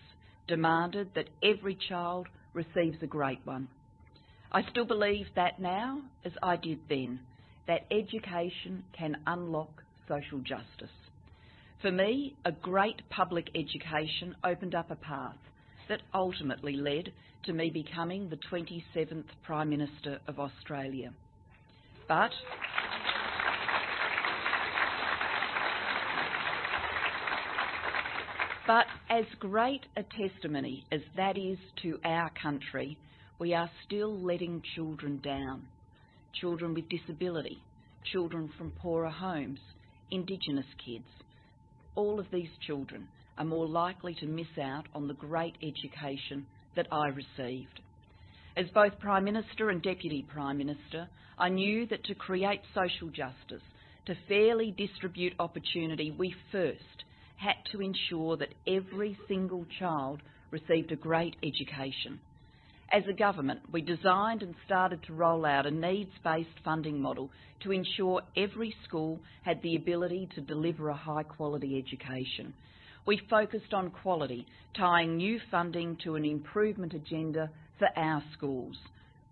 demanded 0.48 1.10
that 1.16 1.30
every 1.44 1.76
child 1.76 2.28
receives 2.54 2.98
a 3.02 3.08
great 3.08 3.40
one. 3.46 3.68
I 4.52 4.64
still 4.70 4.86
believe 4.86 5.28
that 5.36 5.60
now, 5.60 6.02
as 6.26 6.32
I 6.42 6.56
did 6.56 6.80
then, 6.90 7.20
that 7.68 7.86
education 7.92 8.84
can 8.98 9.18
unlock 9.28 9.84
social 10.08 10.40
justice. 10.40 10.96
For 11.82 11.92
me, 11.92 12.36
a 12.44 12.52
great 12.52 13.08
public 13.10 13.50
education 13.56 14.36
opened 14.44 14.74
up 14.74 14.90
a 14.90 14.96
path, 14.96 15.38
that 15.90 16.02
ultimately 16.14 16.74
led 16.74 17.12
to 17.44 17.54
me 17.54 17.70
becoming 17.70 18.30
the 18.30 18.38
27th 18.52 19.26
Prime 19.44 19.70
Minister 19.70 20.20
of 20.28 20.40
Australia. 20.40 21.12
But 22.08 22.32
But 28.70 28.86
as 29.10 29.26
great 29.40 29.82
a 29.98 30.04
testimony 30.04 30.86
as 30.92 31.02
that 31.18 31.40
is 31.40 31.58
to 31.82 32.00
our 32.06 32.30
country, 32.40 33.00
we 33.40 33.56
are 33.56 33.72
still 33.88 34.16
letting 34.16 34.62
children 34.76 35.20
down. 35.24 35.64
Children 36.40 36.76
with 36.76 36.88
disability, 36.88 37.64
children 38.14 38.48
from 38.60 38.70
poorer 38.70 39.10
homes, 39.10 39.58
Indigenous 40.12 40.68
kids. 40.86 41.08
All 41.96 42.20
of 42.20 42.28
these 42.32 42.52
children 42.68 43.08
are 43.40 43.44
more 43.44 43.68
likely 43.68 44.14
to 44.20 44.28
miss 44.28 44.56
out 44.62 44.86
on 44.94 45.08
the 45.08 45.16
great 45.16 45.56
education 45.64 46.46
that 46.76 46.86
I 46.92 47.08
received. 47.08 47.80
As 48.56 48.68
both 48.76 49.00
Prime 49.00 49.24
Minister 49.24 49.72
and 49.72 49.82
Deputy 49.82 50.24
Prime 50.32 50.60
Minister, 50.60 51.10
I 51.40 51.50
knew 51.50 51.88
that 51.88 52.04
to 52.04 52.14
create 52.14 52.62
social 52.76 53.08
justice, 53.08 53.66
to 54.06 54.14
fairly 54.28 54.76
distribute 54.78 55.34
opportunity, 55.40 56.12
we 56.16 56.36
first 56.52 57.00
had 57.40 57.56
to 57.72 57.82
ensure 57.82 58.36
that 58.38 58.54
every 58.68 59.18
single 59.28 59.66
child 59.80 60.22
received 60.52 60.92
a 60.92 60.96
great 60.96 61.36
education. 61.42 62.20
As 62.92 63.04
a 63.08 63.14
government, 63.14 63.62
we 63.72 63.82
designed 63.82 64.42
and 64.42 64.56
started 64.66 65.04
to 65.04 65.14
roll 65.14 65.46
out 65.46 65.66
a 65.66 65.72
needs-based 65.72 66.60
funding 66.66 67.00
model 67.00 67.30
to 67.62 67.72
ensure 67.72 68.24
every 68.36 68.76
school 68.84 69.20
had 69.44 69.62
the 69.62 69.76
ability 69.76 70.28
to 70.36 70.42
deliver 70.42 70.90
a 70.90 70.96
high-quality 70.96 71.78
education. 71.78 72.54
We 73.06 73.22
focused 73.30 73.74
on 73.74 73.92
quality, 73.92 74.46
tying 74.76 75.18
new 75.18 75.40
funding 75.50 75.98
to 76.04 76.16
an 76.16 76.26
improvement 76.26 76.94
agenda 76.94 77.52
for 77.78 77.88
our 77.96 78.24
schools, 78.34 78.76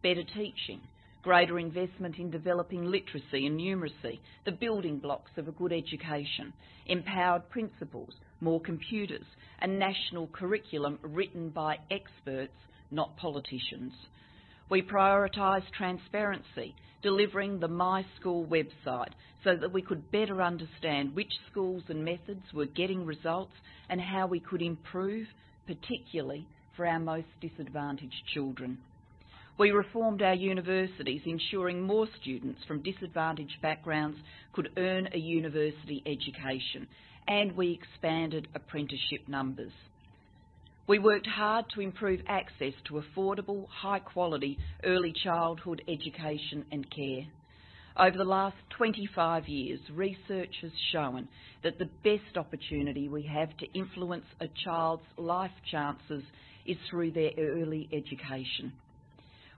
better 0.01 0.23
teaching, 0.23 0.81
greater 1.23 1.59
investment 1.59 2.17
in 2.17 2.29
developing 2.29 2.85
literacy 2.85 3.45
and 3.45 3.59
numeracy, 3.59 4.19
the 4.45 4.51
building 4.51 4.99
blocks 4.99 5.31
of 5.37 5.47
a 5.47 5.51
good 5.51 5.73
education, 5.73 6.53
empowered 6.85 7.49
principals, 7.49 8.13
more 8.39 8.61
computers, 8.61 9.25
a 9.61 9.67
national 9.67 10.27
curriculum 10.27 10.99
written 11.01 11.49
by 11.49 11.77
experts, 11.91 12.53
not 12.91 13.17
politicians. 13.17 13.93
We 14.69 14.81
prioritised 14.81 15.71
transparency, 15.77 16.75
delivering 17.01 17.59
the 17.59 17.67
My 17.67 18.05
School 18.19 18.45
website 18.45 19.11
so 19.43 19.55
that 19.55 19.71
we 19.71 19.81
could 19.81 20.11
better 20.11 20.41
understand 20.41 21.15
which 21.15 21.31
schools 21.49 21.83
and 21.89 22.03
methods 22.03 22.43
were 22.53 22.65
getting 22.65 23.05
results 23.05 23.53
and 23.89 24.01
how 24.01 24.27
we 24.27 24.39
could 24.39 24.61
improve, 24.61 25.27
particularly 25.65 26.47
for 26.75 26.85
our 26.85 26.99
most 26.99 27.27
disadvantaged 27.41 28.23
children. 28.33 28.77
We 29.57 29.71
reformed 29.71 30.21
our 30.21 30.35
universities, 30.35 31.21
ensuring 31.25 31.81
more 31.81 32.07
students 32.21 32.61
from 32.67 32.83
disadvantaged 32.83 33.59
backgrounds 33.59 34.19
could 34.53 34.69
earn 34.77 35.09
a 35.13 35.17
university 35.17 36.03
education, 36.05 36.87
and 37.27 37.55
we 37.57 37.71
expanded 37.71 38.47
apprenticeship 38.53 39.27
numbers. 39.27 39.71
We 40.85 40.99
worked 40.99 41.25
hard 41.25 41.65
to 41.73 41.81
improve 41.81 42.21
access 42.27 42.73
to 42.85 43.01
affordable, 43.01 43.67
high 43.67 43.99
quality 43.99 44.59
early 44.83 45.11
childhood 45.23 45.81
education 45.87 46.63
and 46.71 46.85
care. 46.91 47.25
Over 47.97 48.15
the 48.15 48.23
last 48.25 48.57
25 48.77 49.47
years, 49.47 49.79
research 49.91 50.53
has 50.61 50.71
shown 50.91 51.27
that 51.63 51.79
the 51.79 51.89
best 52.03 52.37
opportunity 52.37 53.09
we 53.09 53.23
have 53.23 53.57
to 53.57 53.65
influence 53.73 54.25
a 54.39 54.47
child's 54.63 55.03
life 55.17 55.51
chances 55.71 56.23
is 56.67 56.77
through 56.91 57.11
their 57.11 57.31
early 57.39 57.89
education. 57.91 58.71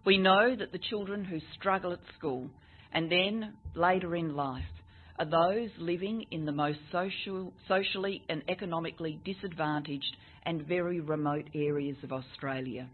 We 0.06 0.18
know 0.18 0.56
that 0.56 0.72
the 0.72 0.80
children 0.80 1.26
who 1.26 1.40
struggle 1.58 1.92
at 1.92 2.00
school 2.18 2.50
and 2.94 3.12
then 3.12 3.54
later 3.76 4.16
in 4.16 4.36
life 4.36 4.64
are 5.18 5.26
those 5.26 5.70
living 5.78 6.26
in 6.32 6.46
the 6.46 6.52
most 6.52 6.80
social, 6.92 7.54
socially 7.68 8.24
and 8.30 8.42
economically 8.48 9.20
disadvantaged 9.26 10.16
and 10.44 10.66
very 10.66 11.02
remote 11.02 11.50
areas 11.54 11.98
of 12.04 12.14
Australia. 12.14 12.88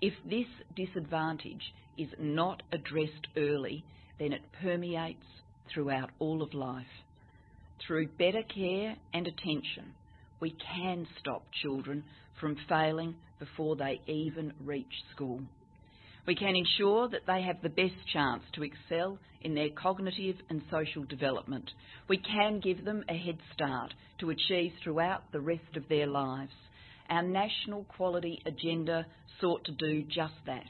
If 0.00 0.14
this 0.24 0.46
disadvantage 0.74 1.74
is 1.98 2.08
not 2.18 2.62
addressed 2.72 3.26
early, 3.36 3.84
then 4.18 4.32
it 4.32 4.42
permeates 4.62 5.26
throughout 5.72 6.10
all 6.18 6.42
of 6.42 6.54
life. 6.54 6.86
Through 7.86 8.08
better 8.18 8.42
care 8.42 8.96
and 9.12 9.26
attention, 9.26 9.92
we 10.40 10.56
can 10.74 11.06
stop 11.20 11.42
children 11.62 12.04
from 12.40 12.56
failing 12.68 13.16
before 13.38 13.76
they 13.76 14.00
even 14.06 14.54
reach 14.64 14.92
school. 15.14 15.42
We 16.28 16.34
can 16.34 16.54
ensure 16.56 17.08
that 17.08 17.22
they 17.26 17.40
have 17.40 17.62
the 17.62 17.70
best 17.70 17.94
chance 18.12 18.42
to 18.52 18.62
excel 18.62 19.18
in 19.40 19.54
their 19.54 19.70
cognitive 19.70 20.36
and 20.50 20.60
social 20.70 21.04
development. 21.04 21.70
We 22.06 22.18
can 22.18 22.60
give 22.60 22.84
them 22.84 23.02
a 23.08 23.16
head 23.16 23.38
start 23.54 23.94
to 24.20 24.28
achieve 24.28 24.72
throughout 24.84 25.22
the 25.32 25.40
rest 25.40 25.74
of 25.74 25.88
their 25.88 26.06
lives. 26.06 26.52
Our 27.08 27.22
national 27.22 27.84
quality 27.84 28.42
agenda 28.44 29.06
sought 29.40 29.64
to 29.64 29.72
do 29.72 30.02
just 30.02 30.34
that. 30.44 30.66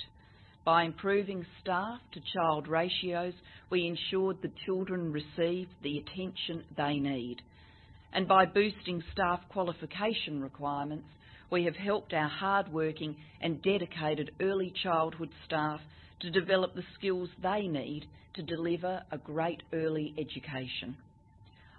By 0.65 0.85
improving 0.85 1.45
staff 1.61 1.99
to 2.13 2.21
child 2.37 2.69
ratios, 2.69 3.35
we 3.69 3.89
ensured 3.89 4.41
that 4.43 4.57
children 4.65 5.13
received 5.13 5.73
the 5.83 5.99
attention 5.99 6.63
they 6.77 7.01
need. 7.01 7.39
And 8.13 8.29
by 8.29 8.47
boosting 8.47 9.03
staff 9.11 9.41
qualification 9.49 10.41
requirements, 10.41 11.09
we 11.51 11.65
have 11.65 11.77
helped 11.77 12.13
our 12.13 12.29
hard-working 12.29 13.17
and 13.41 13.63
dedicated 13.63 14.33
early 14.41 14.73
childhood 14.83 15.31
staff 15.47 15.81
to 16.21 16.31
develop 16.31 16.75
the 16.75 16.85
skills 16.95 17.29
they 17.43 17.67
need 17.67 18.07
to 18.35 18.43
deliver 18.43 19.03
a 19.11 19.19
great 19.19 19.63
early 19.73 20.15
education. 20.19 20.97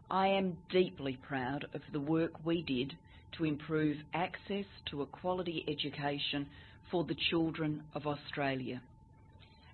I 0.09 0.29
am 0.29 0.57
deeply 0.71 1.17
proud 1.27 1.65
of 1.73 1.81
the 1.93 1.99
work 1.99 2.31
we 2.43 2.63
did 2.63 2.93
to 3.37 3.45
improve 3.45 3.97
access 4.13 4.65
to 4.89 5.01
a 5.03 5.05
quality 5.05 5.63
education 5.67 6.47
for 6.89 7.03
the 7.03 7.15
children 7.29 7.83
of 7.93 8.07
Australia. 8.07 8.81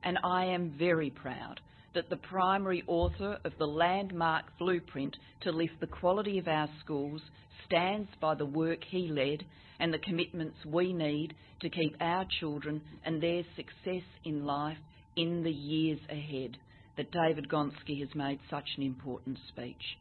And 0.04 0.18
I 0.24 0.46
am 0.46 0.76
very 0.78 1.10
proud 1.10 1.62
that 1.94 2.10
the 2.10 2.18
primary 2.18 2.84
author 2.86 3.40
of 3.46 3.54
the 3.58 3.66
landmark 3.66 4.46
blueprint 4.60 5.16
to 5.42 5.52
lift 5.52 5.80
the 5.80 5.88
quality 5.88 6.38
of 6.38 6.48
our 6.48 6.68
schools 6.84 7.22
stands 7.66 8.10
by 8.20 8.36
the 8.36 8.46
work 8.46 8.80
he 8.90 9.08
led 9.08 9.44
and 9.80 9.94
the 9.94 10.00
commitments 10.00 10.58
we 10.66 10.94
need 10.94 11.34
to 11.62 11.70
keep 11.70 11.96
our 12.00 12.26
children 12.40 12.82
and 13.04 13.22
their 13.22 13.44
success 13.56 14.04
in 14.24 14.46
life 14.46 14.78
in 15.16 15.44
the 15.44 15.52
years 15.52 16.00
ahead, 16.10 16.58
that 16.98 17.12
David 17.12 17.50
Gonski 17.50 18.00
has 18.00 18.14
made 18.16 18.40
such 18.50 18.68
an 18.78 18.84
important 18.84 19.38
speech. 19.50 19.98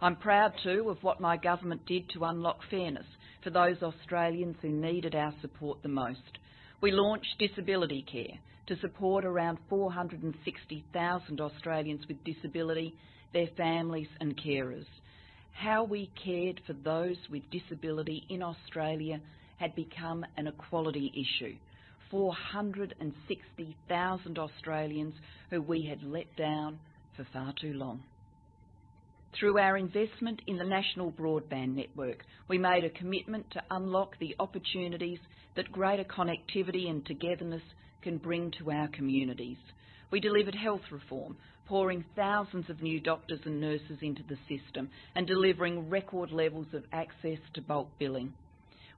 I'm 0.00 0.16
proud 0.16 0.52
too 0.62 0.88
of 0.90 1.02
what 1.02 1.20
my 1.20 1.36
government 1.36 1.86
did 1.86 2.08
to 2.10 2.24
unlock 2.24 2.58
fairness 2.70 3.06
for 3.44 3.50
those 3.50 3.82
Australians 3.82 4.56
who 4.60 4.68
needed 4.68 5.14
our 5.14 5.32
support 5.40 5.82
the 5.82 5.88
most. 5.88 6.38
We 6.80 6.90
launched 6.90 7.38
disability 7.38 8.04
care 8.10 8.38
to 8.66 8.80
support 8.80 9.24
around 9.24 9.58
460,000 9.68 11.40
Australians 11.40 12.02
with 12.08 12.24
disability, 12.24 12.94
their 13.32 13.48
families 13.56 14.08
and 14.20 14.36
carers 14.36 14.86
how 15.52 15.84
we 15.84 16.10
cared 16.24 16.60
for 16.66 16.72
those 16.72 17.16
with 17.30 17.42
disability 17.50 18.24
in 18.28 18.42
Australia 18.42 19.20
had 19.58 19.74
become 19.74 20.24
an 20.36 20.46
equality 20.46 21.12
issue. 21.14 21.56
460,000 22.10 24.38
Australians 24.38 25.14
who 25.50 25.62
we 25.62 25.86
had 25.86 26.02
let 26.02 26.36
down 26.36 26.78
for 27.16 27.26
far 27.32 27.54
too 27.60 27.72
long. 27.72 28.02
Through 29.38 29.58
our 29.58 29.78
investment 29.78 30.42
in 30.46 30.58
the 30.58 30.64
National 30.64 31.10
Broadband 31.10 31.74
Network, 31.74 32.22
we 32.48 32.58
made 32.58 32.84
a 32.84 32.90
commitment 32.90 33.50
to 33.52 33.62
unlock 33.70 34.18
the 34.18 34.36
opportunities 34.38 35.20
that 35.56 35.72
greater 35.72 36.04
connectivity 36.04 36.90
and 36.90 37.06
togetherness 37.06 37.62
can 38.02 38.18
bring 38.18 38.50
to 38.58 38.70
our 38.70 38.88
communities. 38.88 39.56
We 40.10 40.20
delivered 40.20 40.54
health 40.54 40.82
reform, 40.90 41.38
pouring 41.66 42.04
thousands 42.16 42.68
of 42.68 42.82
new 42.82 43.00
doctors 43.00 43.40
and 43.44 43.60
nurses 43.60 43.98
into 44.02 44.22
the 44.28 44.38
system 44.48 44.90
and 45.14 45.26
delivering 45.26 45.88
record 45.88 46.30
levels 46.30 46.66
of 46.72 46.84
access 46.92 47.38
to 47.54 47.62
bulk 47.62 47.88
billing. 47.98 48.32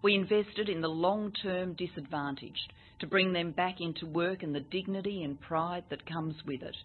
We 0.02 0.14
invested 0.14 0.68
in 0.68 0.80
the 0.80 0.88
long-term 0.88 1.74
disadvantaged 1.74 2.72
to 3.00 3.06
bring 3.06 3.32
them 3.32 3.52
back 3.52 3.80
into 3.80 4.06
work 4.06 4.42
and 4.42 4.54
the 4.54 4.60
dignity 4.60 5.22
and 5.22 5.40
pride 5.40 5.84
that 5.90 6.06
comes 6.06 6.36
with 6.46 6.62
it. 6.62 6.76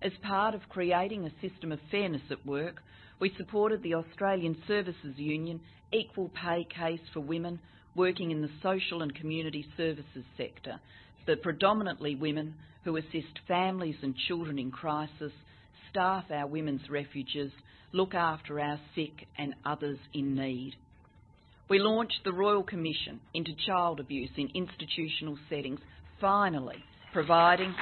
As 0.00 0.12
part 0.22 0.54
of 0.54 0.68
creating 0.68 1.26
a 1.26 1.48
system 1.48 1.72
of 1.72 1.78
fairness 1.90 2.22
at 2.30 2.44
work, 2.46 2.82
we 3.20 3.32
supported 3.36 3.82
the 3.82 3.94
Australian 3.94 4.56
Services 4.66 5.16
Union 5.16 5.60
equal 5.92 6.30
pay 6.30 6.64
case 6.64 7.00
for 7.12 7.20
women 7.20 7.60
working 7.94 8.30
in 8.30 8.40
the 8.40 8.50
social 8.62 9.02
and 9.02 9.14
community 9.14 9.66
services 9.76 10.24
sector, 10.36 10.80
the 11.26 11.36
predominantly 11.36 12.14
women 12.14 12.54
who 12.84 12.96
assist 12.96 13.38
families 13.46 13.96
and 14.02 14.14
children 14.28 14.58
in 14.58 14.70
crisis, 14.70 15.32
staff 15.90 16.24
our 16.30 16.46
women's 16.46 16.88
refuges, 16.90 17.52
look 17.92 18.14
after 18.14 18.58
our 18.58 18.80
sick 18.94 19.26
and 19.38 19.54
others 19.64 19.98
in 20.14 20.34
need. 20.34 20.74
We 21.68 21.78
launched 21.78 22.20
the 22.24 22.32
Royal 22.32 22.62
Commission 22.62 23.20
into 23.34 23.52
child 23.66 24.00
abuse 24.00 24.30
in 24.36 24.48
institutional 24.54 25.38
settings, 25.48 25.80
finally 26.20 26.82
providing 27.12 27.74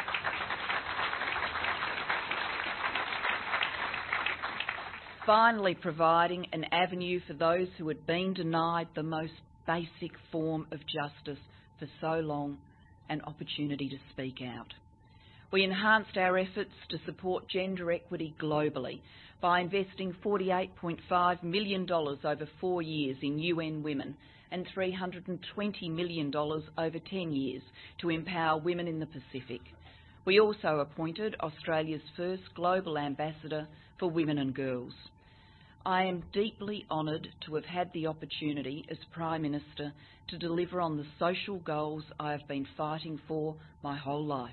finally 5.27 5.75
providing 5.75 6.47
an 6.53 6.65
avenue 6.73 7.21
for 7.27 7.35
those 7.35 7.69
who 7.79 7.87
had 7.87 8.05
been 8.07 8.35
denied 8.35 8.89
the 8.97 9.03
most 9.03 9.33
basic 9.67 10.11
form 10.33 10.67
of 10.73 10.81
justice 10.81 11.39
for 11.79 11.87
so 12.01 12.21
long 12.21 12.59
an 13.11 13.21
opportunity 13.26 13.90
to 13.90 13.99
speak 14.12 14.40
out. 14.43 14.73
We 15.52 15.64
enhanced 15.64 16.17
our 16.17 16.38
efforts 16.38 16.73
to 16.90 16.99
support 17.05 17.49
gender 17.49 17.90
equity 17.90 18.35
globally 18.40 19.00
by 19.40 19.61
investing 19.61 20.14
$48.5 20.25 21.43
million 21.43 21.90
over 21.90 22.49
four 22.61 22.83
years 22.83 23.17
in 23.21 23.38
UN 23.38 23.83
Women 23.83 24.17
and 24.52 24.67
$320 24.76 25.90
million 25.90 26.33
over 26.35 26.99
10 26.99 27.33
years 27.33 27.62
to 28.00 28.11
empower 28.11 28.61
women 28.61 28.87
in 28.87 29.00
the 29.00 29.07
Pacific. 29.07 29.61
We 30.25 30.38
also 30.38 30.79
appointed 30.79 31.35
Australia's 31.40 32.02
first 32.17 32.43
global 32.55 32.97
ambassador 32.97 33.67
for 33.99 34.11
women 34.11 34.38
and 34.38 34.55
girls. 34.55 34.93
I 35.85 36.05
am 36.05 36.25
deeply 36.33 36.85
honoured 36.91 37.29
to 37.47 37.55
have 37.55 37.65
had 37.65 37.91
the 37.95 38.07
opportunity 38.07 38.85
as 38.91 38.99
Prime 39.13 39.43
Minister 39.43 39.93
to 40.29 40.39
deliver 40.39 40.81
on 40.81 40.99
the 40.99 41.07
social 41.19 41.59
goals 41.59 42.05
I 42.19 42.33
have 42.33 42.47
been 42.47 42.67
fighting 42.77 43.19
for 43.27 43.57
my 43.83 43.97
whole 43.97 44.25
life 44.25 44.53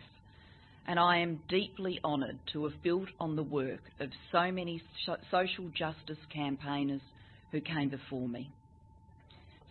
and 0.87 0.97
I 0.97 1.17
am 1.17 1.41
deeply 1.49 1.99
honoured 2.03 2.39
to 2.53 2.63
have 2.63 2.81
built 2.81 3.09
on 3.19 3.35
the 3.35 3.43
work 3.43 3.81
of 3.99 4.09
so 4.31 4.51
many 4.53 4.81
social 5.29 5.69
justice 5.77 6.17
campaigners 6.33 7.01
who 7.51 7.59
came 7.59 7.89
before 7.89 8.29
me. 8.29 8.49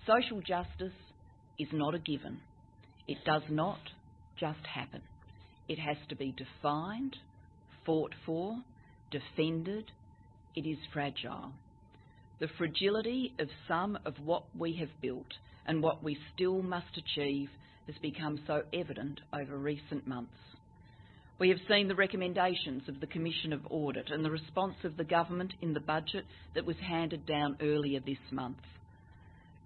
Social 0.06 0.42
justice 0.42 0.92
is 1.58 1.68
not 1.72 1.94
a 1.94 1.98
given. 1.98 2.38
It 3.08 3.16
does 3.24 3.42
not 3.48 3.80
just 4.38 4.60
happen. 4.74 5.00
It 5.68 5.78
has 5.78 5.96
to 6.10 6.16
be 6.16 6.32
defined, 6.36 7.16
fought 7.86 8.14
for, 8.26 8.58
defended. 9.10 9.90
It 10.56 10.66
is 10.66 10.78
fragile. 10.90 11.52
The 12.40 12.48
fragility 12.56 13.34
of 13.38 13.48
some 13.68 13.98
of 14.06 14.14
what 14.24 14.44
we 14.58 14.72
have 14.76 14.88
built 15.02 15.26
and 15.66 15.82
what 15.82 16.02
we 16.02 16.16
still 16.34 16.62
must 16.62 16.96
achieve 16.96 17.50
has 17.86 17.96
become 18.00 18.40
so 18.46 18.62
evident 18.72 19.20
over 19.34 19.58
recent 19.58 20.06
months. 20.06 20.32
We 21.38 21.50
have 21.50 21.58
seen 21.68 21.88
the 21.88 21.94
recommendations 21.94 22.88
of 22.88 23.00
the 23.00 23.06
Commission 23.06 23.52
of 23.52 23.66
Audit 23.68 24.10
and 24.10 24.24
the 24.24 24.30
response 24.30 24.76
of 24.84 24.96
the 24.96 25.04
government 25.04 25.52
in 25.60 25.74
the 25.74 25.80
budget 25.80 26.24
that 26.54 26.64
was 26.64 26.76
handed 26.78 27.26
down 27.26 27.58
earlier 27.60 28.00
this 28.00 28.16
month. 28.30 28.56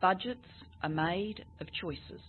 Budgets 0.00 0.48
are 0.82 0.88
made 0.88 1.44
of 1.60 1.68
choices. 1.80 2.20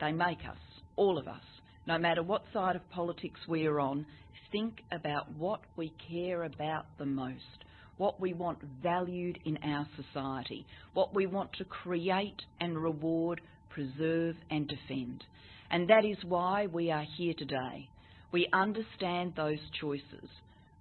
They 0.00 0.12
make 0.12 0.44
us, 0.48 0.58
all 0.94 1.18
of 1.18 1.26
us, 1.26 1.42
no 1.88 1.98
matter 1.98 2.22
what 2.22 2.44
side 2.52 2.76
of 2.76 2.88
politics 2.90 3.40
we 3.48 3.66
are 3.66 3.80
on, 3.80 4.06
think 4.54 4.82
about 4.92 5.34
what 5.36 5.58
we 5.76 5.92
care 6.08 6.44
about 6.44 6.86
the 6.96 7.04
most, 7.04 7.63
what 7.96 8.20
we 8.20 8.32
want 8.32 8.58
valued 8.82 9.38
in 9.44 9.58
our 9.58 9.86
society, 9.96 10.66
what 10.92 11.14
we 11.14 11.26
want 11.26 11.52
to 11.54 11.64
create 11.64 12.42
and 12.60 12.82
reward, 12.82 13.40
preserve 13.70 14.36
and 14.50 14.68
defend. 14.68 15.24
And 15.70 15.88
that 15.88 16.04
is 16.04 16.18
why 16.24 16.66
we 16.66 16.90
are 16.90 17.06
here 17.16 17.34
today 17.36 17.88
we 18.34 18.48
understand 18.52 19.32
those 19.36 19.60
choices, 19.80 20.28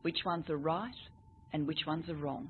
which 0.01 0.25
ones 0.25 0.49
are 0.49 0.57
right 0.57 0.95
and 1.53 1.67
which 1.67 1.81
ones 1.85 2.09
are 2.09 2.15
wrong. 2.15 2.49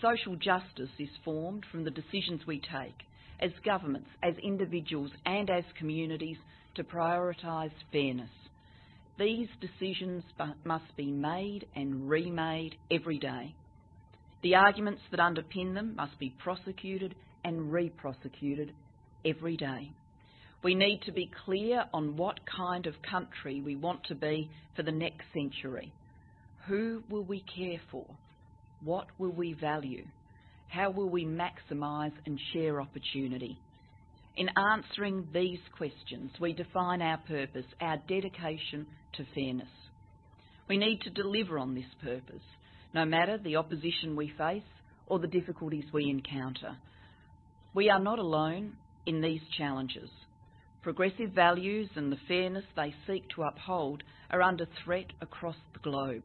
Social 0.00 0.36
justice 0.36 0.94
is 1.00 1.08
formed 1.24 1.66
from 1.72 1.82
the 1.82 1.90
decisions 1.90 2.42
we 2.46 2.60
take 2.60 2.94
as 3.40 3.50
governments, 3.64 4.08
as 4.22 4.34
individuals, 4.40 5.10
and 5.26 5.50
as 5.50 5.64
communities 5.76 6.36
to 6.76 6.84
prioritise 6.84 7.72
fairness. 7.90 8.30
These 9.18 9.48
decisions 9.60 10.22
must 10.64 10.96
be 10.96 11.10
made 11.10 11.66
and 11.74 12.08
remade 12.08 12.76
every 12.88 13.18
day. 13.18 13.54
The 14.42 14.54
arguments 14.54 15.02
that 15.10 15.18
underpin 15.18 15.74
them 15.74 15.96
must 15.96 16.16
be 16.20 16.30
prosecuted 16.38 17.16
and 17.44 17.72
re-prosecuted 17.72 18.72
every 19.24 19.56
day. 19.56 19.90
We 20.62 20.76
need 20.76 21.02
to 21.06 21.12
be 21.12 21.30
clear 21.44 21.84
on 21.92 22.16
what 22.16 22.38
kind 22.46 22.86
of 22.86 22.94
country 23.02 23.60
we 23.60 23.74
want 23.74 24.04
to 24.04 24.14
be 24.14 24.50
for 24.76 24.84
the 24.84 24.92
next 24.92 25.24
century. 25.34 25.92
Who 26.68 27.02
will 27.10 27.24
we 27.24 27.40
care 27.56 27.80
for? 27.90 28.06
What 28.84 29.06
will 29.18 29.32
we 29.32 29.52
value? 29.52 30.04
How 30.68 30.90
will 30.90 31.08
we 31.08 31.24
maximise 31.24 32.12
and 32.24 32.38
share 32.52 32.80
opportunity? 32.80 33.58
In 34.38 34.50
answering 34.56 35.26
these 35.34 35.58
questions, 35.76 36.30
we 36.40 36.52
define 36.52 37.02
our 37.02 37.18
purpose, 37.18 37.64
our 37.80 37.96
dedication 38.06 38.86
to 39.14 39.24
fairness. 39.34 39.68
We 40.68 40.76
need 40.76 41.00
to 41.00 41.10
deliver 41.10 41.58
on 41.58 41.74
this 41.74 41.92
purpose, 42.00 42.44
no 42.94 43.04
matter 43.04 43.36
the 43.36 43.56
opposition 43.56 44.14
we 44.14 44.32
face 44.38 44.62
or 45.08 45.18
the 45.18 45.26
difficulties 45.26 45.86
we 45.92 46.08
encounter. 46.08 46.76
We 47.74 47.90
are 47.90 47.98
not 47.98 48.20
alone 48.20 48.74
in 49.06 49.20
these 49.20 49.40
challenges. 49.56 50.08
Progressive 50.82 51.32
values 51.32 51.90
and 51.96 52.12
the 52.12 52.20
fairness 52.28 52.64
they 52.76 52.94
seek 53.08 53.28
to 53.30 53.42
uphold 53.42 54.04
are 54.30 54.40
under 54.42 54.68
threat 54.84 55.06
across 55.20 55.56
the 55.72 55.80
globe. 55.80 56.22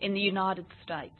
In 0.00 0.12
the 0.12 0.20
United 0.20 0.66
States, 0.82 1.14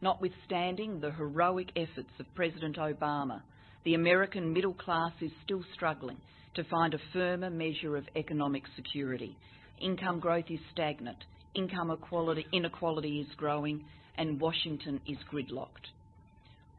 notwithstanding 0.00 1.00
the 1.00 1.12
heroic 1.12 1.72
efforts 1.76 2.12
of 2.18 2.34
President 2.34 2.78
Obama, 2.78 3.42
the 3.88 3.94
American 3.94 4.52
middle 4.52 4.74
class 4.74 5.12
is 5.22 5.30
still 5.46 5.64
struggling 5.72 6.18
to 6.54 6.62
find 6.64 6.92
a 6.92 6.98
firmer 7.10 7.48
measure 7.48 7.96
of 7.96 8.04
economic 8.16 8.62
security. 8.76 9.34
Income 9.80 10.20
growth 10.20 10.44
is 10.50 10.60
stagnant, 10.70 11.16
income 11.54 11.90
equality, 11.90 12.44
inequality 12.52 13.20
is 13.20 13.34
growing, 13.38 13.82
and 14.18 14.38
Washington 14.38 15.00
is 15.06 15.16
gridlocked. 15.32 15.88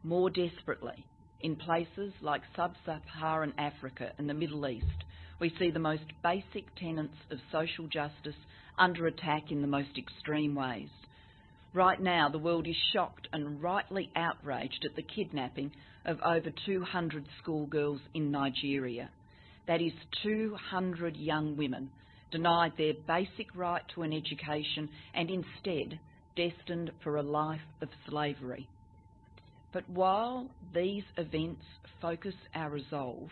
More 0.03 0.29
desperately, 0.29 1.03
in 1.41 1.55
places 1.55 2.13
like 2.21 2.43
sub 2.55 2.75
Saharan 2.85 3.53
Africa 3.57 4.11
and 4.19 4.29
the 4.29 4.35
Middle 4.35 4.67
East, 4.67 4.85
we 5.39 5.51
see 5.57 5.71
the 5.71 5.79
most 5.79 6.03
basic 6.21 6.75
tenets 6.75 7.17
of 7.31 7.39
social 7.51 7.87
justice 7.87 8.39
under 8.77 9.07
attack 9.07 9.49
in 9.49 9.63
the 9.63 9.67
most 9.67 9.97
extreme 9.97 10.53
ways. 10.53 10.89
Right 11.73 11.99
now, 11.99 12.29
the 12.29 12.37
world 12.37 12.67
is 12.67 12.75
shocked 12.93 13.27
and 13.33 13.63
rightly 13.63 14.11
outraged 14.15 14.85
at 14.85 14.95
the 14.95 15.01
kidnapping 15.01 15.71
of 16.05 16.19
over 16.21 16.49
200 16.65 17.25
schoolgirls 17.41 17.99
in 18.13 18.31
Nigeria. 18.31 19.09
That 19.67 19.81
is 19.81 19.93
200 20.23 21.15
young 21.17 21.57
women 21.57 21.89
denied 22.31 22.73
their 22.77 22.93
basic 23.07 23.55
right 23.55 23.81
to 23.95 24.03
an 24.03 24.13
education 24.13 24.89
and 25.13 25.29
instead 25.29 25.99
destined 26.35 26.91
for 27.03 27.17
a 27.17 27.23
life 27.23 27.61
of 27.81 27.89
slavery. 28.07 28.67
But 29.71 29.89
while 29.89 30.49
these 30.73 31.03
events 31.17 31.63
focus 32.01 32.35
our 32.55 32.69
resolve, 32.69 33.29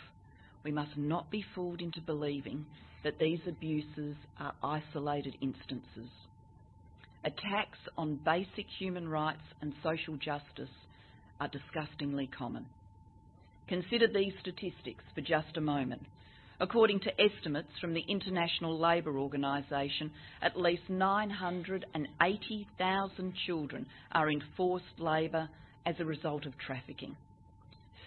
we 0.64 0.72
must 0.72 0.98
not 0.98 1.32
be 1.32 1.44
fooled 1.56 1.82
into 1.82 2.02
believing 2.02 2.66
that 3.04 3.20
these 3.20 3.40
abuses 3.48 4.16
are 4.40 4.54
isolated 4.62 5.36
instances. 5.42 6.10
Attacks 7.24 7.80
on 7.98 8.20
basic 8.24 8.66
human 8.78 9.08
rights 9.08 9.42
and 9.62 9.74
social 9.84 10.16
justice 10.18 10.70
are 11.40 11.48
disgustingly 11.48 12.28
common. 12.28 12.66
Consider 13.68 14.08
these 14.08 14.34
statistics 14.40 15.04
for 15.14 15.22
just 15.22 15.58
a 15.58 15.62
moment. 15.62 16.08
According 16.60 17.02
to 17.02 17.22
estimates 17.22 17.70
from 17.80 17.94
the 17.94 18.04
International 18.08 18.80
Labour 18.80 19.20
Organisation, 19.20 20.10
at 20.42 20.60
least 20.60 20.90
980,000 20.90 23.34
children 23.46 23.86
are 24.12 24.32
in 24.32 24.42
forced 24.56 25.00
labour 25.00 25.50
as 25.86 26.00
a 26.00 26.06
result 26.06 26.48
of 26.48 26.58
trafficking. 26.58 27.16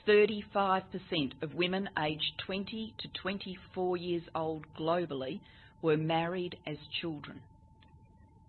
35% 0.09 0.83
of 1.43 1.55
women 1.55 1.91
aged 1.99 2.33
20 2.45 2.95
to 2.99 3.09
24 3.23 3.97
years 3.99 4.25
old 4.35 4.67
globally 4.79 5.41
were 5.83 5.97
married 5.97 6.57
as 6.67 6.77
children. 7.01 7.41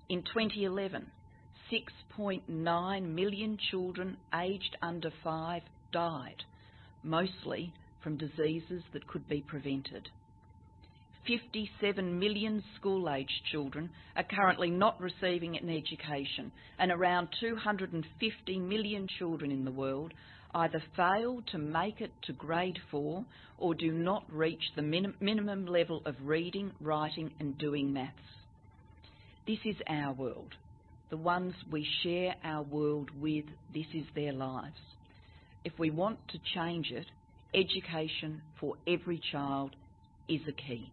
In 0.10 0.24
2011, 0.24 1.12
6.9 1.72 3.16
million 3.16 3.58
children 3.70 4.18
aged 4.36 4.78
under 4.82 5.12
5 5.24 5.62
died, 5.94 6.44
mostly 7.04 7.74
from 8.04 8.18
diseases 8.18 8.84
that 8.94 9.08
could 9.08 9.28
be 9.30 9.42
prevented. 9.42 10.10
57 11.28 12.20
million 12.20 12.64
school-aged 12.78 13.46
children 13.52 13.90
are 14.16 14.24
currently 14.24 14.70
not 14.70 15.00
receiving 15.00 15.56
an 15.56 15.70
education 15.70 16.52
and 16.80 16.92
around 16.92 17.30
250 17.40 18.60
million 18.60 19.08
children 19.20 19.52
in 19.52 19.64
the 19.64 19.72
world 19.72 20.14
either 20.56 20.84
fail 20.98 21.42
to 21.52 21.58
make 21.58 22.02
it 22.02 22.12
to 22.24 22.34
grade 22.34 22.78
four 22.90 23.24
or 23.58 23.76
do 23.76 23.92
not 23.92 24.26
reach 24.30 24.64
the 24.76 24.82
minim 24.82 25.16
minimum 25.22 25.66
level 25.66 26.02
of 26.06 26.16
reading, 26.24 26.72
writing 26.82 27.32
and 27.40 27.58
doing 27.58 27.94
maths. 27.94 28.18
This 29.48 29.60
is 29.64 29.76
our 29.88 30.14
world. 30.14 30.56
The 31.12 31.18
ones 31.18 31.54
we 31.70 31.86
share 32.04 32.36
our 32.42 32.64
world 32.64 33.12
with, 33.20 33.44
this 33.74 33.86
is 33.94 34.06
their 34.16 34.32
lives. 34.32 34.80
If 35.66 35.74
we 35.78 35.92
want 35.92 36.20
to 36.30 36.40
change 36.56 36.90
it, 36.90 37.06
education 37.54 38.42
for 38.62 38.76
every 38.88 39.22
child 39.32 39.76
is 40.30 40.40
a 40.48 40.54
key. 40.54 40.90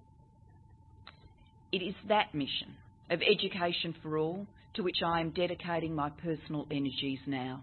It 1.71 1.79
is 1.79 1.95
that 2.09 2.35
mission 2.35 2.75
of 3.11 3.21
education 3.23 3.95
for 4.03 4.19
all 4.19 4.47
to 4.75 4.83
which 4.83 5.03
I 5.07 5.21
am 5.21 5.31
dedicating 5.31 5.95
my 5.95 6.11
personal 6.11 6.67
energies 6.69 7.21
now. 7.27 7.63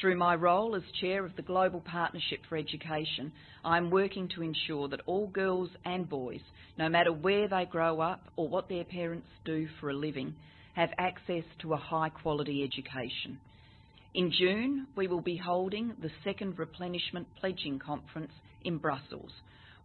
Through 0.00 0.16
my 0.16 0.36
role 0.36 0.76
as 0.76 0.82
chair 1.00 1.26
of 1.26 1.34
the 1.34 1.42
Global 1.42 1.80
Partnership 1.80 2.38
for 2.48 2.56
Education, 2.56 3.32
I 3.64 3.76
am 3.78 3.90
working 3.90 4.28
to 4.36 4.42
ensure 4.42 4.86
that 4.88 5.00
all 5.06 5.26
girls 5.26 5.70
and 5.84 6.08
boys, 6.08 6.40
no 6.78 6.88
matter 6.88 7.12
where 7.12 7.48
they 7.48 7.64
grow 7.64 8.00
up 8.00 8.22
or 8.36 8.48
what 8.48 8.68
their 8.68 8.84
parents 8.84 9.26
do 9.44 9.66
for 9.80 9.90
a 9.90 9.94
living, 9.94 10.36
have 10.74 10.90
access 10.98 11.44
to 11.60 11.72
a 11.72 11.76
high 11.76 12.08
quality 12.08 12.62
education. 12.62 13.38
In 14.14 14.32
June, 14.32 14.86
we 14.96 15.06
will 15.06 15.20
be 15.20 15.36
holding 15.36 15.92
the 16.02 16.10
second 16.24 16.58
replenishment 16.58 17.28
pledging 17.38 17.78
conference 17.78 18.32
in 18.64 18.78
Brussels, 18.78 19.30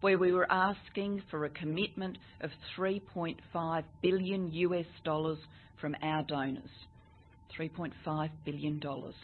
where 0.02 0.17
we 0.17 0.32
were 0.32 0.52
asking 0.52 1.21
for 1.30 1.45
a 1.45 1.50
commitment 1.50 2.17
of 2.41 2.50
3.5 2.78 3.84
billion 4.02 4.52
US 4.52 4.86
dollars 5.04 5.38
from 5.80 5.95
our 6.02 6.24
donors. 6.24 6.69
3.5 7.60 8.30
billion 8.43 8.80
dollars. 8.80 9.15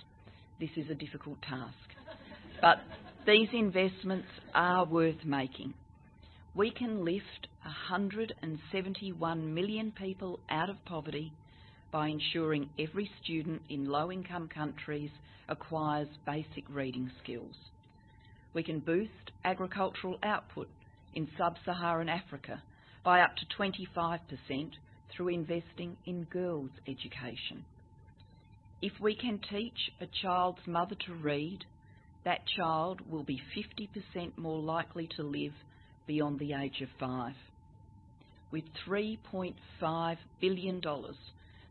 This 0.59 0.69
is 0.77 0.89
a 0.89 0.95
difficult 0.95 1.41
task. 1.41 1.73
But 2.61 2.77
these 3.25 3.49
investments 3.53 4.27
are 4.53 4.85
worth 4.85 5.25
making. 5.25 5.73
We 6.53 6.69
can 6.69 7.03
lift 7.03 7.47
171 7.63 9.53
million 9.53 9.91
people 9.91 10.39
out 10.49 10.69
of 10.69 10.83
poverty 10.85 11.33
by 11.91 12.07
ensuring 12.07 12.69
every 12.79 13.09
student 13.21 13.61
in 13.69 13.85
low 13.85 14.11
income 14.11 14.47
countries 14.47 15.11
acquires 15.49 16.07
basic 16.25 16.63
reading 16.69 17.11
skills. 17.23 17.55
We 18.53 18.63
can 18.63 18.79
boost 18.79 19.31
agricultural 19.43 20.17
output 20.23 20.69
in 21.13 21.27
sub 21.37 21.55
Saharan 21.65 22.09
Africa 22.09 22.61
by 23.03 23.21
up 23.21 23.31
to 23.35 23.45
25% 23.57 24.19
through 25.15 25.27
investing 25.29 25.97
in 26.05 26.23
girls' 26.25 26.71
education. 26.87 27.65
If 28.81 28.93
we 28.99 29.15
can 29.15 29.39
teach 29.49 29.91
a 29.99 30.07
child's 30.21 30.65
mother 30.65 30.95
to 31.05 31.13
read, 31.13 31.65
that 32.23 32.41
child 32.57 33.01
will 33.09 33.23
be 33.23 33.41
50% 34.15 34.37
more 34.37 34.59
likely 34.59 35.09
to 35.17 35.23
live 35.23 35.53
beyond 36.07 36.39
the 36.39 36.53
age 36.53 36.81
of 36.81 36.89
five. 36.99 37.35
With 38.51 38.63
$3.5 38.87 40.17
billion, 40.39 40.81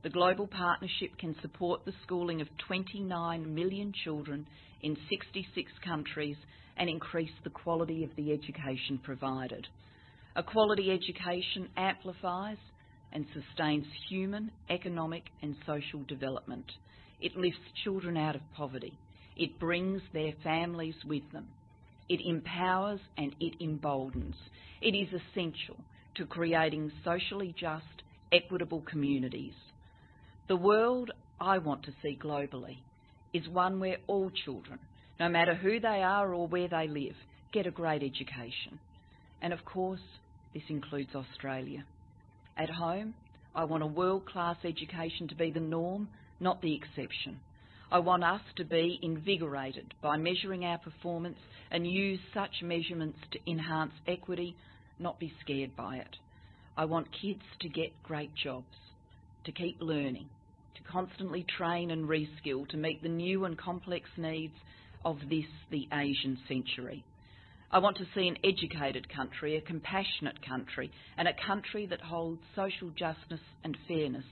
the 0.02 0.10
Global 0.10 0.46
Partnership 0.46 1.18
can 1.18 1.36
support 1.42 1.84
the 1.84 1.92
schooling 2.04 2.40
of 2.40 2.48
29 2.66 3.54
million 3.54 3.92
children 4.04 4.46
in 4.82 4.96
66 5.10 5.70
countries 5.84 6.36
and 6.78 6.88
increase 6.88 7.30
the 7.44 7.50
quality 7.50 8.02
of 8.04 8.10
the 8.16 8.32
education 8.32 8.98
provided. 9.02 9.66
A 10.36 10.42
quality 10.42 10.90
education 10.90 11.68
amplifies 11.76 12.56
and 13.12 13.26
sustains 13.34 13.84
human, 14.08 14.50
economic, 14.70 15.24
and 15.42 15.54
social 15.66 16.02
development. 16.08 16.64
It 17.20 17.36
lifts 17.36 17.60
children 17.84 18.16
out 18.16 18.36
of 18.36 18.42
poverty. 18.56 18.96
It 19.36 19.58
brings 19.58 20.00
their 20.14 20.32
families 20.42 20.94
with 21.04 21.30
them. 21.32 21.48
It 22.08 22.20
empowers 22.26 23.00
and 23.18 23.34
it 23.38 23.54
emboldens. 23.60 24.36
It 24.80 24.94
is 24.94 25.08
essential 25.08 25.76
to 26.16 26.24
creating 26.24 26.90
socially 27.04 27.54
just, 27.58 27.84
equitable 28.32 28.82
communities. 28.90 29.54
The 30.50 30.56
world 30.56 31.12
I 31.40 31.58
want 31.58 31.84
to 31.84 31.92
see 32.02 32.18
globally 32.20 32.78
is 33.32 33.48
one 33.48 33.78
where 33.78 33.98
all 34.08 34.32
children, 34.44 34.80
no 35.20 35.28
matter 35.28 35.54
who 35.54 35.78
they 35.78 36.02
are 36.02 36.34
or 36.34 36.48
where 36.48 36.66
they 36.66 36.88
live, 36.88 37.14
get 37.52 37.68
a 37.68 37.70
great 37.70 38.02
education. 38.02 38.80
And 39.40 39.52
of 39.52 39.64
course, 39.64 40.00
this 40.52 40.64
includes 40.68 41.14
Australia. 41.14 41.84
At 42.56 42.68
home, 42.68 43.14
I 43.54 43.62
want 43.62 43.84
a 43.84 43.86
world 43.86 44.26
class 44.26 44.56
education 44.64 45.28
to 45.28 45.36
be 45.36 45.52
the 45.52 45.60
norm, 45.60 46.08
not 46.40 46.60
the 46.62 46.74
exception. 46.74 47.38
I 47.92 48.00
want 48.00 48.24
us 48.24 48.42
to 48.56 48.64
be 48.64 48.98
invigorated 49.02 49.94
by 50.02 50.16
measuring 50.16 50.64
our 50.64 50.78
performance 50.78 51.38
and 51.70 51.86
use 51.86 52.18
such 52.34 52.64
measurements 52.64 53.20
to 53.30 53.38
enhance 53.48 53.92
equity, 54.08 54.56
not 54.98 55.20
be 55.20 55.32
scared 55.44 55.76
by 55.76 55.98
it. 55.98 56.16
I 56.76 56.86
want 56.86 57.06
kids 57.22 57.44
to 57.60 57.68
get 57.68 57.92
great 58.02 58.34
jobs, 58.34 58.74
to 59.44 59.52
keep 59.52 59.76
learning, 59.80 60.28
to 60.80 60.92
constantly 60.92 61.44
train 61.56 61.90
and 61.90 62.08
reskill 62.08 62.68
to 62.68 62.76
meet 62.76 63.02
the 63.02 63.08
new 63.08 63.44
and 63.44 63.58
complex 63.58 64.08
needs 64.16 64.54
of 65.04 65.18
this, 65.28 65.44
the 65.70 65.88
Asian 65.92 66.38
century. 66.48 67.04
I 67.72 67.78
want 67.78 67.98
to 67.98 68.06
see 68.14 68.26
an 68.26 68.36
educated 68.42 69.08
country, 69.14 69.56
a 69.56 69.60
compassionate 69.60 70.44
country, 70.46 70.90
and 71.16 71.28
a 71.28 71.46
country 71.46 71.86
that 71.86 72.00
holds 72.00 72.40
social 72.56 72.90
justice 72.90 73.44
and 73.62 73.76
fairness 73.86 74.24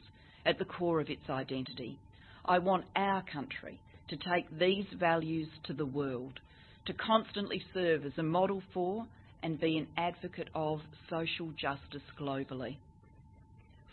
at 0.44 0.58
the 0.58 0.64
core 0.64 1.00
of 1.00 1.08
its 1.08 1.28
identity. 1.30 1.98
I 2.44 2.58
want 2.58 2.84
our 2.96 3.22
country 3.32 3.80
to 4.08 4.16
take 4.16 4.58
these 4.58 4.86
values 4.98 5.48
to 5.64 5.72
the 5.72 5.86
world, 5.86 6.40
to 6.86 6.92
constantly 6.94 7.62
serve 7.72 8.04
as 8.04 8.12
a 8.18 8.22
model 8.22 8.62
for 8.72 9.06
and 9.42 9.60
be 9.60 9.78
an 9.78 9.86
advocate 9.96 10.48
of 10.54 10.80
social 11.08 11.50
justice 11.60 12.02
globally. 12.18 12.76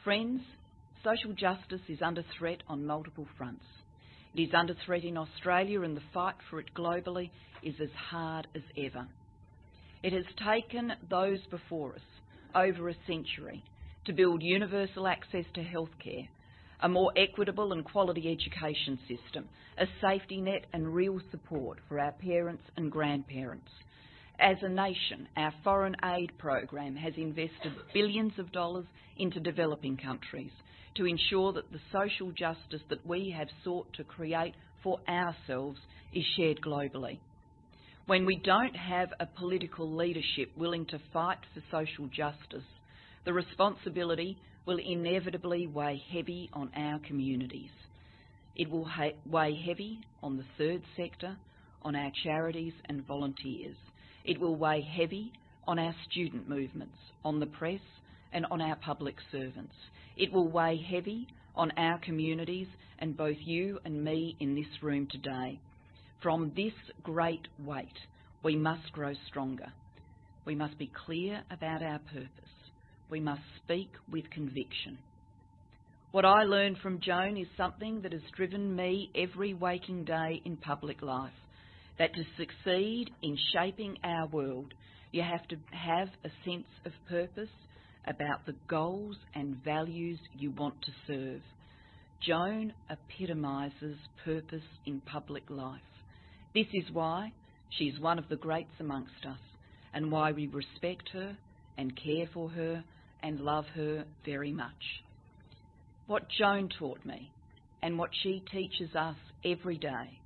Friends, 0.04 0.42
social 1.06 1.34
justice 1.34 1.82
is 1.88 2.00
under 2.02 2.24
threat 2.38 2.64
on 2.68 2.86
multiple 2.86 3.28
fronts. 3.38 3.64
It 4.36 4.42
is 4.42 4.54
under 4.54 4.76
threat 4.86 5.04
in 5.04 5.18
Australia, 5.18 5.84
and 5.84 5.96
the 5.96 6.02
fight 6.14 6.36
for 6.50 6.60
it 6.60 6.74
globally 6.76 7.30
is 7.62 7.76
as 7.82 7.92
hard 8.10 8.48
as 8.56 8.64
ever. 8.76 9.08
It 10.02 10.14
has 10.14 10.26
taken 10.44 10.94
those 11.08 11.40
before 11.52 11.94
us 11.94 12.02
over 12.56 12.90
a 12.90 12.96
century 13.06 13.64
to 14.06 14.14
build 14.14 14.42
universal 14.42 15.08
access 15.08 15.46
to 15.54 15.64
healthcare, 15.64 16.28
a 16.82 16.90
more 16.90 17.12
equitable 17.16 17.72
and 17.72 17.86
quality 17.86 18.32
education 18.32 18.98
system, 19.08 19.48
a 19.78 19.86
safety 20.02 20.42
net 20.42 20.66
and 20.74 20.94
real 20.94 21.20
support 21.30 21.78
for 21.88 22.00
our 22.00 22.14
parents 22.14 22.64
and 22.78 22.92
grandparents. 22.92 23.72
As 24.40 24.58
a 24.64 24.70
nation, 24.70 25.28
our 25.38 25.54
foreign 25.64 25.96
aid 26.04 26.38
program 26.40 26.96
has 26.96 27.14
invested 27.16 27.74
billions 27.94 28.34
of 28.40 28.52
dollars 28.52 28.86
into 29.18 29.40
developing 29.40 29.98
countries 29.98 30.52
to 30.96 31.06
ensure 31.06 31.54
that 31.54 31.72
the 31.72 31.80
social 31.92 32.32
justice 32.32 32.82
that 32.90 33.06
we 33.06 33.34
have 33.38 33.48
sought 33.64 33.88
to 33.94 34.04
create 34.04 34.54
for 34.84 35.00
ourselves 35.08 35.80
is 36.14 36.24
shared 36.38 36.62
globally. 36.62 37.20
When 38.08 38.26
we 38.26 38.36
don't 38.36 38.76
have 38.76 39.10
a 39.20 39.26
political 39.26 39.92
leadership 39.92 40.52
willing 40.56 40.86
to 40.88 41.00
fight 41.12 41.40
for 41.54 41.62
social 41.72 42.08
justice, 42.08 42.68
the 43.26 43.34
responsibility 43.34 44.38
will 44.66 44.78
inevitably 44.78 45.68
weigh 45.68 46.02
heavy 46.12 46.50
on 46.54 46.72
our 46.76 47.00
communities. 47.00 47.72
It 48.56 48.70
will 48.70 48.88
weigh 49.26 49.56
heavy 49.66 50.00
on 50.24 50.38
the 50.38 50.46
third 50.58 50.82
sector, 50.96 51.36
on 51.82 51.96
our 51.96 52.12
charities 52.24 52.74
and 52.86 53.06
volunteers. 53.06 53.76
It 54.24 54.40
will 54.40 54.56
weigh 54.56 54.82
heavy 54.82 55.34
on 55.68 55.80
our 55.80 55.96
student 56.10 56.48
movements, 56.48 56.98
on 57.24 57.40
the 57.40 57.46
press, 57.48 57.82
and 58.32 58.46
on 58.52 58.62
our 58.62 58.76
public 58.76 59.16
servants. 59.32 59.74
It 60.18 60.32
will 60.32 60.48
weigh 60.48 60.78
heavy 60.78 61.28
on 61.56 61.72
our 61.78 62.00
communities 62.00 62.68
and 63.00 63.18
both 63.18 63.38
you 63.40 63.80
and 63.84 64.04
me 64.04 64.36
in 64.40 64.56
this 64.56 64.82
room 64.82 65.08
today. 65.12 65.60
From 66.22 66.54
this 66.56 66.74
great 67.04 67.48
weight, 67.64 67.98
we 68.44 68.56
must 68.56 68.92
grow 68.94 69.14
stronger. 69.28 69.72
We 70.46 70.56
must 70.56 70.78
be 70.78 70.92
clear 71.06 71.44
about 71.52 71.84
our 71.84 72.00
purpose. 72.00 72.30
We 73.10 73.20
must 73.20 73.42
speak 73.64 73.90
with 74.12 74.30
conviction. 74.30 74.98
What 76.12 76.26
I 76.26 76.44
learned 76.44 76.78
from 76.78 77.02
Joan 77.02 77.36
is 77.36 77.48
something 77.58 78.02
that 78.02 78.14
has 78.14 78.22
driven 78.38 78.74
me 78.74 79.12
every 79.16 79.54
waking 79.54 80.06
day 80.06 80.42
in 80.46 80.56
public 80.56 81.02
life 81.02 81.34
that 82.00 82.14
to 82.14 82.24
succeed 82.38 83.10
in 83.22 83.38
shaping 83.54 83.98
our 84.04 84.28
world, 84.28 84.74
you 85.12 85.24
have 85.24 85.46
to 85.50 85.58
have 85.72 86.08
a 86.24 86.30
sense 86.46 86.68
of 86.86 86.94
purpose 87.10 87.50
about 88.08 88.46
the 88.46 88.56
goals 88.68 89.16
and 89.34 89.64
values 89.64 90.20
you 90.38 90.52
want 90.52 90.76
to 90.84 90.92
serve. 91.08 91.42
Joan 92.22 92.74
epitomises 92.90 93.98
purpose 94.24 94.64
in 94.86 95.02
public 95.02 95.44
life. 95.50 95.82
This 96.54 96.68
is 96.74 96.92
why 96.94 97.34
she 97.70 97.86
is 97.86 98.00
one 98.00 98.18
of 98.20 98.30
the 98.30 98.36
greats 98.36 98.80
amongst 98.80 99.26
us 99.28 99.40
and 99.94 100.12
why 100.12 100.32
we 100.32 100.48
respect 100.48 101.10
her 101.14 101.38
and 101.78 102.00
care 102.02 102.28
for 102.34 102.50
her 102.50 102.84
and 103.22 103.40
love 103.40 103.66
her 103.76 104.06
very 104.26 104.52
much. 104.52 105.04
What 106.08 106.28
Joan 106.38 106.70
taught 106.80 107.04
me 107.06 107.32
and 107.82 107.98
what 107.98 108.12
she 108.24 108.44
teaches 108.52 108.96
us 108.96 109.18
every 109.44 109.78
day 109.78 110.20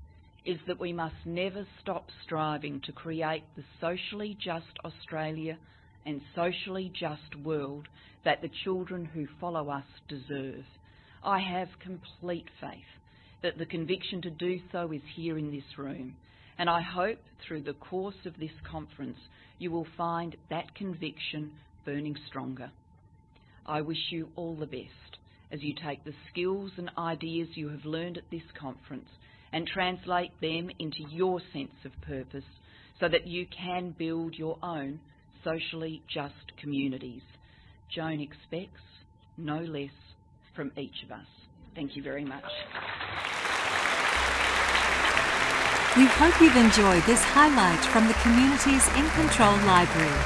is 0.46 0.58
that 0.68 0.80
we 0.80 0.94
must 0.94 1.16
never 1.26 1.66
stop 1.82 2.08
striving 2.24 2.82
to 2.82 2.92
create 2.92 3.44
the 3.56 3.64
socially 3.82 4.38
just 4.44 4.66
Australia 4.86 5.58
and 6.06 6.22
socially 6.36 6.92
just 6.98 7.36
world 7.44 7.88
that 8.26 8.42
the 8.42 8.52
children 8.64 9.06
who 9.06 9.28
follow 9.40 9.70
us 9.70 9.86
deserve. 10.08 10.66
I 11.24 11.40
have 11.40 11.68
complete 11.82 12.48
faith 12.62 12.80
that 13.42 13.58
the 13.58 13.66
conviction 13.66 14.22
to 14.22 14.30
do 14.30 14.60
so 14.72 14.92
is 14.92 15.02
here 15.16 15.38
in 15.38 15.52
this 15.52 15.78
room, 15.78 16.16
And 16.58 16.70
I 16.70 16.82
hope 16.82 17.20
through 17.48 17.64
the 17.64 17.74
course 17.74 18.26
of 18.26 18.38
this 18.38 18.52
conference 18.70 19.18
you 19.60 19.72
will 19.72 19.88
find 19.98 20.36
that 20.50 20.76
conviction 20.76 21.52
burning 21.86 22.18
stronger. 22.28 22.72
I 23.66 23.82
wish 23.82 24.12
you 24.12 24.30
all 24.36 24.56
the 24.56 24.66
best 24.66 25.18
as 25.52 25.62
you 25.62 25.74
take 25.74 26.04
the 26.04 26.14
skills 26.30 26.72
and 26.78 26.92
ideas 26.98 27.50
you 27.54 27.70
have 27.70 27.86
learned 27.86 28.18
at 28.18 28.30
this 28.30 28.44
conference 28.60 29.08
and 29.52 29.66
translate 29.66 30.32
them 30.42 30.70
into 30.80 31.04
your 31.10 31.40
sense 31.54 31.74
of 31.86 31.92
purpose 32.02 32.44
so 33.00 33.08
that 33.08 33.26
you 33.26 33.46
can 33.48 33.96
build 33.98 34.36
your 34.36 34.58
own 34.62 35.00
socially 35.44 36.02
just 36.08 36.56
communities. 36.58 37.22
Joan 37.90 38.20
expects 38.20 38.82
no 39.38 39.60
less 39.60 39.90
from 40.56 40.72
each 40.78 41.04
of 41.04 41.12
us. 41.12 41.28
Thank 41.76 41.96
you 41.96 42.04
very 42.04 42.26
much. 42.26 42.44
We 45.98 46.06
hope 46.06 46.40
you've 46.40 46.56
enjoyed 46.56 47.04
this 47.04 47.24
highlight 47.24 47.82
from 47.90 48.08
the 48.08 48.14
Communities 48.22 48.86
in 48.94 49.10
Control 49.18 49.58
Library. 49.66 50.22